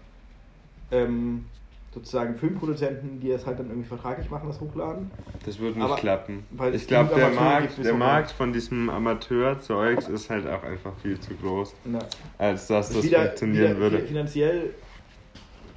[0.90, 1.46] ähm,
[1.94, 5.10] sozusagen Filmproduzenten, die es halt dann irgendwie vertraglich machen, das hochladen?
[5.44, 6.46] Das wird nicht Aber- klappen.
[6.72, 11.34] Ich glaube, der Markt, der Markt von diesem Amateurzeugs ist halt auch einfach viel zu
[11.34, 11.98] groß, Na,
[12.38, 13.98] als dass ist das wieder, funktionieren wieder würde.
[14.00, 14.74] fi- finanziell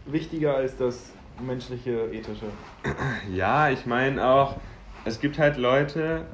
[0.06, 2.46] wichtiger als das menschliche, ethische.
[3.34, 4.58] Ja, ich meine auch,
[5.06, 6.26] es gibt halt Leute,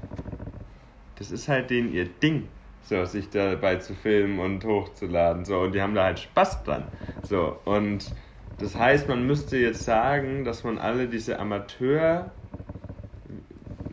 [1.20, 2.48] das ist halt denen ihr Ding,
[2.84, 6.88] so sich dabei zu filmen und hochzuladen, so und die haben da halt Spaß dran,
[7.22, 8.12] so und
[8.60, 12.30] das heißt, man müsste jetzt sagen, dass man alle diese Amateur,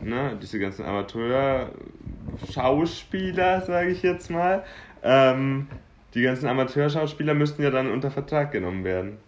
[0.01, 4.65] ne, diese ganzen Amateur-Schauspieler, sage ich jetzt mal,
[5.03, 5.69] ähm,
[6.15, 9.19] die ganzen Amateurschauspieler müssten ja dann unter Vertrag genommen werden.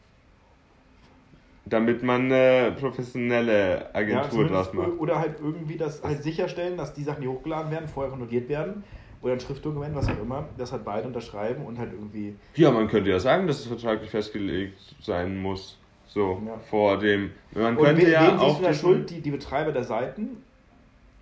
[1.66, 4.98] Damit man eine professionelle Agentur zumindest draus macht.
[4.98, 8.84] Oder halt irgendwie das halt sicherstellen, dass die Sachen, die hochgeladen werden, vorher kontrolliert werden.
[9.20, 12.36] Oder ein Schriftdokument, was auch immer, das halt beide unterschreiben und halt irgendwie.
[12.54, 15.76] Ja, man könnte ja sagen, dass es vertraglich festgelegt sein muss.
[16.06, 16.56] So, Ja.
[16.70, 17.30] vor dem.
[17.54, 18.60] Man Und könnte wen, ja wen auch.
[18.62, 19.10] der Schuld?
[19.10, 20.42] Die, die Betreiber der Seiten?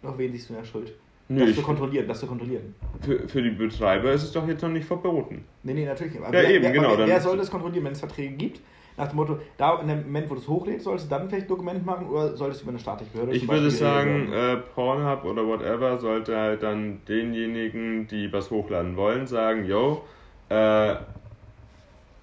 [0.02, 0.92] Noch wen siehst du in der Schuld?
[1.28, 2.74] Nö, das zu kontrollieren, das zu kontrollieren.
[3.00, 5.44] für, für die Betreiber ist es doch jetzt noch nicht verboten.
[5.64, 6.22] Nee, nee, natürlich nicht.
[6.24, 8.60] Aber Ja, wer, eben, wer, genau, Wer, wer soll das kontrollieren, wenn es Verträge gibt?
[8.96, 11.46] Nach dem Motto, da in dem Moment, wo du es hochlädst, solltest du dann vielleicht
[11.46, 15.24] ein Dokument machen oder solltest du über eine staatliche Behörde Ich würde sagen, äh, Pornhub
[15.24, 20.02] oder whatever sollte halt dann denjenigen, die was hochladen wollen, sagen, yo,
[20.48, 20.94] äh,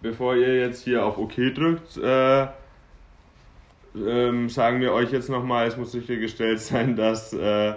[0.01, 2.47] bevor ihr jetzt hier auf OK drückt, äh,
[3.95, 7.73] ähm, sagen wir euch jetzt nochmal, es muss sichergestellt sein, dass äh,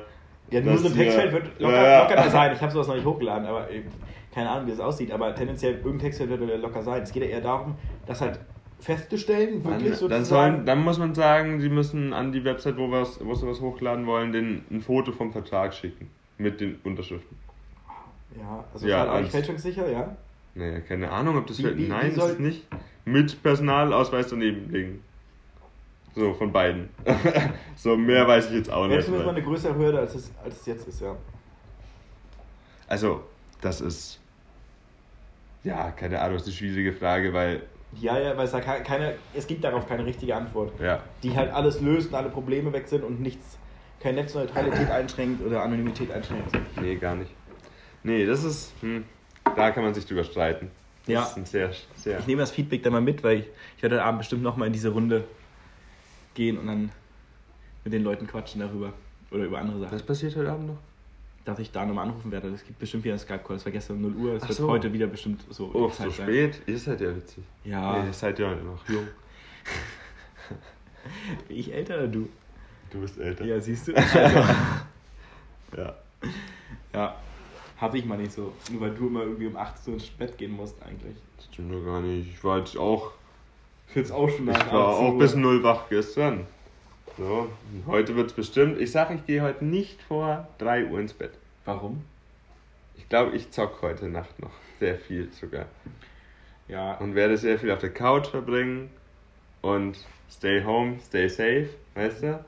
[0.50, 2.02] Ja, nur dass so ein Textfeld wird locker, Ja, ja.
[2.02, 2.52] locker da sein.
[2.54, 3.90] Ich habe sowas noch nicht hochgeladen, aber eben,
[4.32, 5.12] keine Ahnung, wie das aussieht.
[5.12, 7.02] Aber tendenziell, irgendein Textfeld wird locker sein.
[7.02, 7.74] Es geht ja eher darum,
[8.06, 8.40] das halt
[8.86, 10.10] festzustellen, wirklich Dann, sozusagen.
[10.10, 13.46] dann, sollen, dann muss man sagen, sie müssen an die Website, wo, wir's, wo sie
[13.46, 16.08] was hochladen wollen, den, ein Foto vom Vertrag schicken.
[16.38, 17.36] Mit den Unterschriften.
[18.38, 20.16] ja, also Ja, ja, halt fälschungssicher, ja.
[20.54, 22.66] Naja, keine Ahnung, ob das Wie- wie- Nein, wie das soll- ist nicht.
[23.04, 25.02] Mit Personalausweis daneben liegen.
[26.14, 26.88] So, von beiden.
[27.76, 29.02] so, mehr weiß ich jetzt auch nicht.
[29.04, 31.14] zumindest mal weil- eine größere Hürde, als es, als es jetzt ist, ja.
[32.88, 33.22] Also,
[33.60, 34.20] das ist.
[35.64, 37.62] Ja, keine Ahnung, das ist eine schwierige Frage, weil.
[37.92, 40.78] Ja, ja, weil es, da ke- keine, es gibt darauf keine richtige Antwort.
[40.80, 43.58] Ja, Die halt alles löst und alle Probleme weg sind und nichts,
[44.00, 46.52] keine Netzneutralität einschränkt oder Anonymität einschränkt.
[46.80, 47.32] nee, gar nicht.
[48.02, 48.74] Nee, das ist.
[48.82, 49.04] Hm,
[49.56, 50.70] da kann man sich drüber streiten.
[51.06, 51.22] Das Ja.
[51.22, 52.18] ist ein sehr, sehr.
[52.18, 54.66] Ich nehme das Feedback dann mal mit, weil ich, ich werde heute Abend bestimmt nochmal
[54.66, 55.24] in diese Runde
[56.34, 56.92] gehen und dann
[57.84, 58.92] mit den Leuten quatschen darüber.
[59.30, 59.92] Oder über andere Sachen.
[59.94, 60.78] Was passiert heute Abend noch?
[61.46, 62.48] Dass ich da nochmal anrufen werde.
[62.48, 63.56] Es gibt bestimmt wieder einen Skype-Call.
[63.56, 64.32] Es war gestern um 0 Uhr.
[64.34, 64.68] Es Ach wird so.
[64.68, 65.70] heute wieder bestimmt so.
[65.72, 66.10] Oh, so sein.
[66.10, 66.60] spät?
[66.66, 67.44] Ihr seid ja witzig.
[67.64, 68.02] Ja.
[68.02, 69.06] Nee, ihr seid ja noch jung.
[71.48, 72.28] Bin ich älter oder du?
[72.90, 73.44] Du bist älter.
[73.44, 73.94] Ja, siehst du?
[75.72, 75.94] Also, ja.
[76.92, 77.16] ja.
[77.78, 78.52] Habe ich mal nicht so.
[78.70, 81.16] Nur weil du immer irgendwie um 18 Uhr ins Bett gehen musst, eigentlich.
[81.36, 82.28] Das stimmt doch gar nicht.
[82.28, 83.12] Ich war jetzt auch.
[83.88, 86.46] Ich jetzt auch schon Ich war auch bis null wach gestern.
[87.18, 87.48] So,
[87.86, 88.78] heute wird es bestimmt.
[88.78, 91.32] Ich sag, ich gehe heute nicht vor 3 Uhr ins Bett.
[91.64, 92.04] Warum?
[92.94, 94.50] Ich glaube, ich zock heute Nacht noch.
[94.80, 95.64] Sehr viel sogar.
[96.68, 96.92] Ja.
[96.98, 98.90] Und werde sehr viel auf der Couch verbringen.
[99.62, 99.96] Und
[100.30, 101.70] stay home, stay safe.
[101.94, 102.44] Weißt du?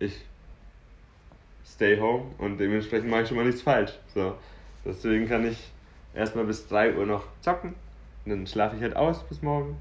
[0.00, 0.24] Ich
[1.64, 3.92] stay home und dementsprechend mache ich schon mal nichts falsch.
[4.12, 4.36] So.
[4.84, 5.70] Deswegen kann ich
[6.14, 7.76] erstmal bis 3 Uhr noch zocken.
[8.24, 9.76] Und dann schlafe ich halt aus bis morgen.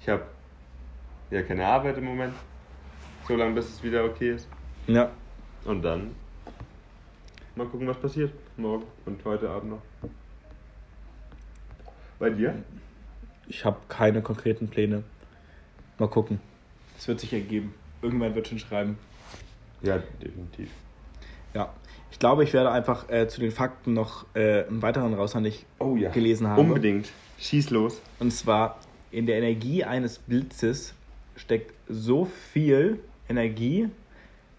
[0.00, 0.22] Ich habe
[1.32, 2.34] ja keine Arbeit im Moment.
[3.26, 4.48] So lange, bis es wieder okay ist.
[4.86, 5.10] Ja.
[5.64, 6.10] Und dann
[7.56, 8.32] mal gucken, was passiert.
[8.56, 9.82] Morgen und heute Abend noch.
[12.18, 12.62] Bei dir?
[13.48, 15.04] Ich habe keine konkreten Pläne.
[15.98, 16.40] Mal gucken.
[16.98, 17.74] Es wird sich ergeben.
[18.02, 18.98] Irgendwann wird schon schreiben.
[19.82, 20.70] Ja, definitiv.
[21.54, 21.72] Ja.
[22.10, 25.52] Ich glaube, ich werde einfach äh, zu den Fakten noch äh, einen weiteren raushauen, den
[25.52, 26.10] ich Oh ja.
[26.10, 26.60] gelesen habe.
[26.60, 27.10] Unbedingt.
[27.38, 28.00] Schieß los.
[28.20, 28.78] Und zwar,
[29.10, 30.94] in der Energie eines Blitzes
[31.36, 33.88] steckt so viel Energie,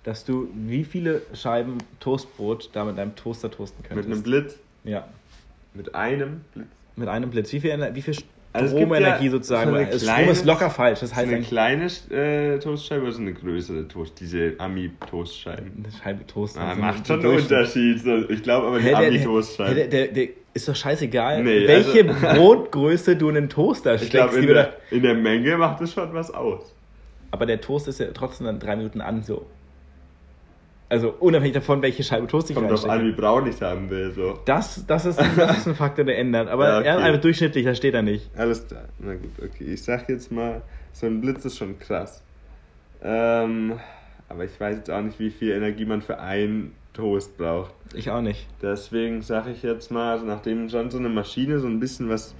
[0.03, 4.09] dass du wie viele Scheiben Toastbrot da mit einem Toaster toasten Mit könntest.
[4.11, 4.59] einem Blitz.
[4.83, 5.07] Ja,
[5.73, 6.67] Mit einem Blitz.
[6.95, 7.51] mit einem Blitz.
[7.53, 8.15] Wie viel, Ener- wie viel
[8.53, 9.71] Also Stromenergie ja sozusagen?
[9.71, 10.99] so eine Weil Strom kleine- ist locker falsch.
[11.01, 14.19] Das heißt eine eigentlich kleine äh, Toastscheibe oder so eine größere Toast?
[14.19, 15.71] Diese Ami-Toastscheiben.
[15.83, 16.57] eine Scheibe Toast.
[16.57, 17.51] Ah, also macht schon ein einen.
[17.51, 17.99] Unterschied.
[18.01, 18.85] So, Ich glaube aber die
[19.75, 24.07] der, der, der ist doch scheißegal, Nee, welche also- Brotgröße du in den Toaster Ich
[24.07, 24.33] steckst.
[24.33, 26.73] glaube, in, in der Menge macht es schon was aus.
[27.31, 29.45] Aber der Toast ist ja trotzdem dann drei Minuten an, so.
[30.87, 33.89] Also unabhängig davon, welche Scheibe Toast ich Kommt drauf an, wie braun ich es haben
[33.89, 34.11] will.
[34.11, 34.39] So.
[34.45, 36.47] Das, das, ist, das ist ein Faktor, der ändert.
[36.47, 36.87] Aber Ja, okay.
[36.87, 38.29] er einfach durchschnittlich, das steht da nicht.
[38.37, 38.83] Alles klar.
[38.99, 39.73] Na gut, okay.
[39.73, 40.61] Ich sag jetzt mal,
[40.93, 42.23] so ein Blitz ist schon krass.
[43.01, 43.79] Ähm,
[44.29, 47.73] aber ich weiß jetzt auch nicht, wie viel Energie man für einen Toast braucht.
[47.95, 48.47] Ich auch nicht.
[48.61, 52.35] Deswegen sage ich jetzt mal, nachdem schon so eine Maschine so ein bisschen was,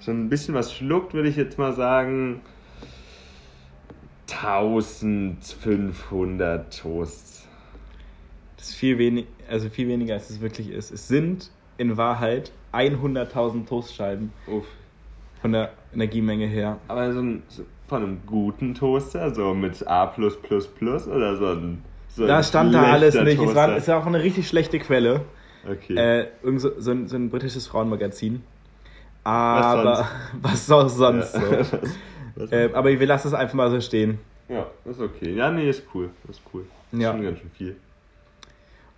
[0.00, 2.40] so ein bisschen was schluckt, würde ich jetzt mal sagen
[4.30, 7.46] 1500 Toasts.
[8.56, 10.90] Das ist viel, wenig, also viel weniger, als es wirklich ist.
[10.90, 14.64] Es sind in Wahrheit 100.000 Toastscheiben Uff.
[15.40, 16.78] von der Energiemenge her.
[16.88, 21.82] Aber so, ein, so von einem guten Toaster, so mit A oder so ein.
[22.08, 23.40] So Da stand da alles nicht.
[23.40, 25.22] Es war, es war auch eine richtig schlechte Quelle.
[25.68, 25.96] Okay.
[25.96, 28.42] Äh, irgend so, so, ein, so ein britisches Frauenmagazin.
[29.24, 30.06] Aber
[30.40, 31.64] was auch sonst Ja.
[31.64, 31.78] so.
[32.50, 34.18] Äh, aber wir lassen es einfach mal so stehen.
[34.48, 35.34] ja, ist okay.
[35.34, 36.10] Ja, nee, ist cool.
[36.28, 36.64] Ist cool.
[36.92, 37.12] Ist Ja.
[37.12, 37.76] schon ganz schön viel.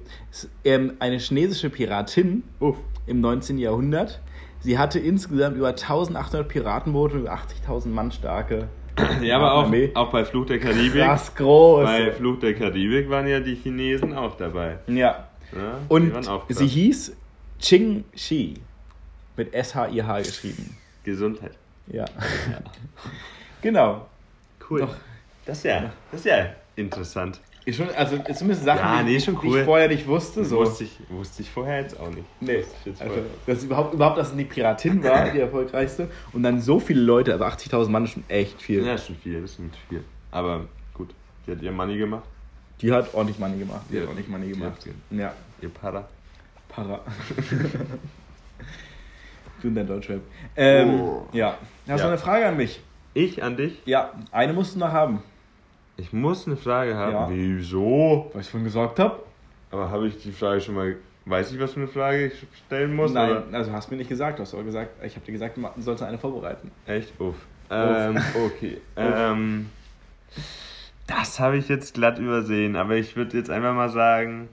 [0.64, 2.76] Ähm, eine chinesische Piratin Uff.
[3.06, 3.58] im 19.
[3.58, 4.20] Jahrhundert.
[4.60, 8.68] Sie hatte insgesamt über 1800 Piratenboote und über 80.000 Mann starke
[9.22, 11.02] Ja, aber auch, auch bei Fluch der Karibik.
[11.02, 11.84] Krass groß.
[11.84, 14.78] Bei Fluch der Karibik waren ja die Chinesen auch dabei.
[14.86, 15.28] Ja.
[15.52, 16.12] Ja, Und
[16.48, 17.16] sie hieß
[17.58, 18.54] Ching Shi.
[19.36, 20.76] Mit S-H-I-H geschrieben.
[21.04, 21.52] Gesundheit.
[21.86, 22.04] Ja.
[23.62, 24.06] genau.
[24.68, 24.80] Cool.
[24.80, 24.94] Doch.
[25.46, 26.46] Das ist ja, das ist ja
[26.76, 27.40] interessant.
[27.68, 29.58] Ist schon, also ist zumindest Sachen, Ja, die, nee, schon die cool.
[29.58, 30.42] ich vorher nicht wusste.
[30.42, 30.60] So.
[30.60, 32.24] Wusste, ich, wusste ich vorher jetzt auch nicht.
[32.40, 33.16] Nee, jetzt also,
[33.46, 36.08] dass überhaupt, überhaupt, dass es die Piratin war, die erfolgreichste.
[36.32, 38.86] Und dann so viele Leute, also 80.000 Mann ist schon echt viel.
[38.86, 40.02] Ja, ist schon viel, das sind viel.
[40.30, 40.64] Aber
[40.94, 41.10] gut,
[41.46, 42.22] die hat ihr Money gemacht,
[42.80, 43.82] Die hat ordentlich Money gemacht.
[43.90, 44.86] Die Ja, hat ordentlich Money die gemacht.
[45.10, 46.08] Ja, ihr Para.
[46.70, 47.00] Para.
[49.60, 50.22] du und dein Deutschrap.
[50.56, 51.26] Ähm, Oh.
[51.32, 51.58] Ja.
[51.86, 52.08] Hast du Ja.
[52.08, 52.80] eine Frage an mich?
[53.12, 53.82] Ich an dich?
[53.84, 55.22] Ja, eine musst du noch haben.
[55.98, 57.12] Ich muss eine Frage haben.
[57.12, 57.28] Ja.
[57.30, 58.30] Wieso?
[58.32, 59.20] Was ich vorhin gesagt habe?
[59.70, 60.96] Aber habe ich die Frage schon mal.
[61.24, 63.12] Weiß ich, was für eine Frage ich stellen muss?
[63.12, 63.44] Nein, Oder?
[63.52, 64.38] also hast mir nicht gesagt.
[64.38, 66.70] Du hast aber gesagt, ich habe dir gesagt, du sollst eine vorbereiten.
[66.86, 67.12] Echt?
[67.20, 67.34] Uff.
[67.70, 68.80] Ähm, okay.
[68.96, 69.68] Ähm,
[71.06, 74.48] das habe ich jetzt glatt übersehen, aber ich würde jetzt einfach mal sagen.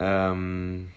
[0.00, 0.88] Ähm,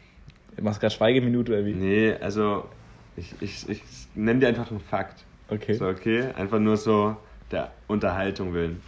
[0.56, 1.74] Du machst gerade Schweigeminute oder wie?
[1.74, 2.70] nee, also
[3.18, 3.84] ich, ich, ich
[4.16, 5.26] nenne dir einfach einen Fakt.
[5.50, 5.74] Okay.
[5.74, 6.30] So, okay?
[6.36, 7.16] Einfach nur so
[7.52, 8.82] der Unterhaltung willen.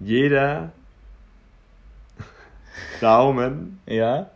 [0.00, 0.72] Jeder
[3.00, 4.30] Daumen Ja.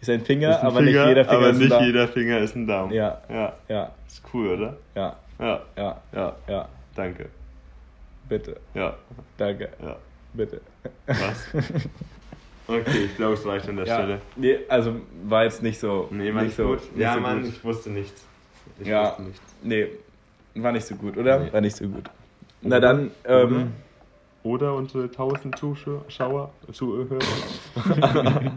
[0.00, 1.86] Ist ein Finger, ist ein aber Finger, nicht jeder Finger aber ist ein nicht Daumen.
[1.86, 2.92] jeder Finger ist ein Daumen.
[2.92, 3.22] Ja.
[3.28, 4.76] Ja, Ja, ist cool, oder?
[4.94, 6.68] ja, Ja, ja, ja, ja.
[6.94, 7.26] danke.
[8.28, 8.56] Bitte.
[8.74, 8.94] Ja,
[9.38, 9.68] Danke.
[9.82, 9.96] ja.
[10.32, 10.60] Bitte.
[11.06, 11.46] Was?
[12.66, 13.94] Okay, ich glaube, es reicht an der Ja.
[13.94, 14.20] Stelle.
[14.36, 16.08] Nee, also war jetzt nicht so.
[16.10, 16.78] Nee, war nicht so, gut.
[16.92, 17.50] Nicht ja, so Mann, Gut.
[17.52, 18.24] ich wusste nichts.
[18.80, 19.08] Ich Ja.
[19.10, 19.40] wusste nichts.
[19.62, 19.86] Nee,
[20.54, 21.38] war nicht so gut, oder?
[21.40, 21.52] Nee.
[21.52, 22.10] War nicht so gut.
[22.62, 22.80] Na Oder?
[22.80, 23.72] dann, ähm,
[24.42, 27.18] Oder unsere 1000 Zuschauer, Zuhörer.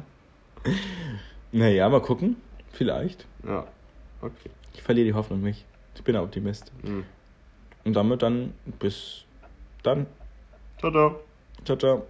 [1.52, 2.36] naja, mal gucken.
[2.74, 3.26] Vielleicht.
[3.48, 3.66] Ja,
[4.22, 4.50] okay.
[4.74, 5.66] Ich verliere die Hoffnung nicht.
[5.96, 6.72] Ich bin ein Optimist.
[6.84, 7.04] Mhm.
[7.86, 9.24] Und damit dann bis
[9.84, 10.06] dann.
[10.80, 11.20] Ciao, ciao.
[11.64, 12.08] Ciao, ciao.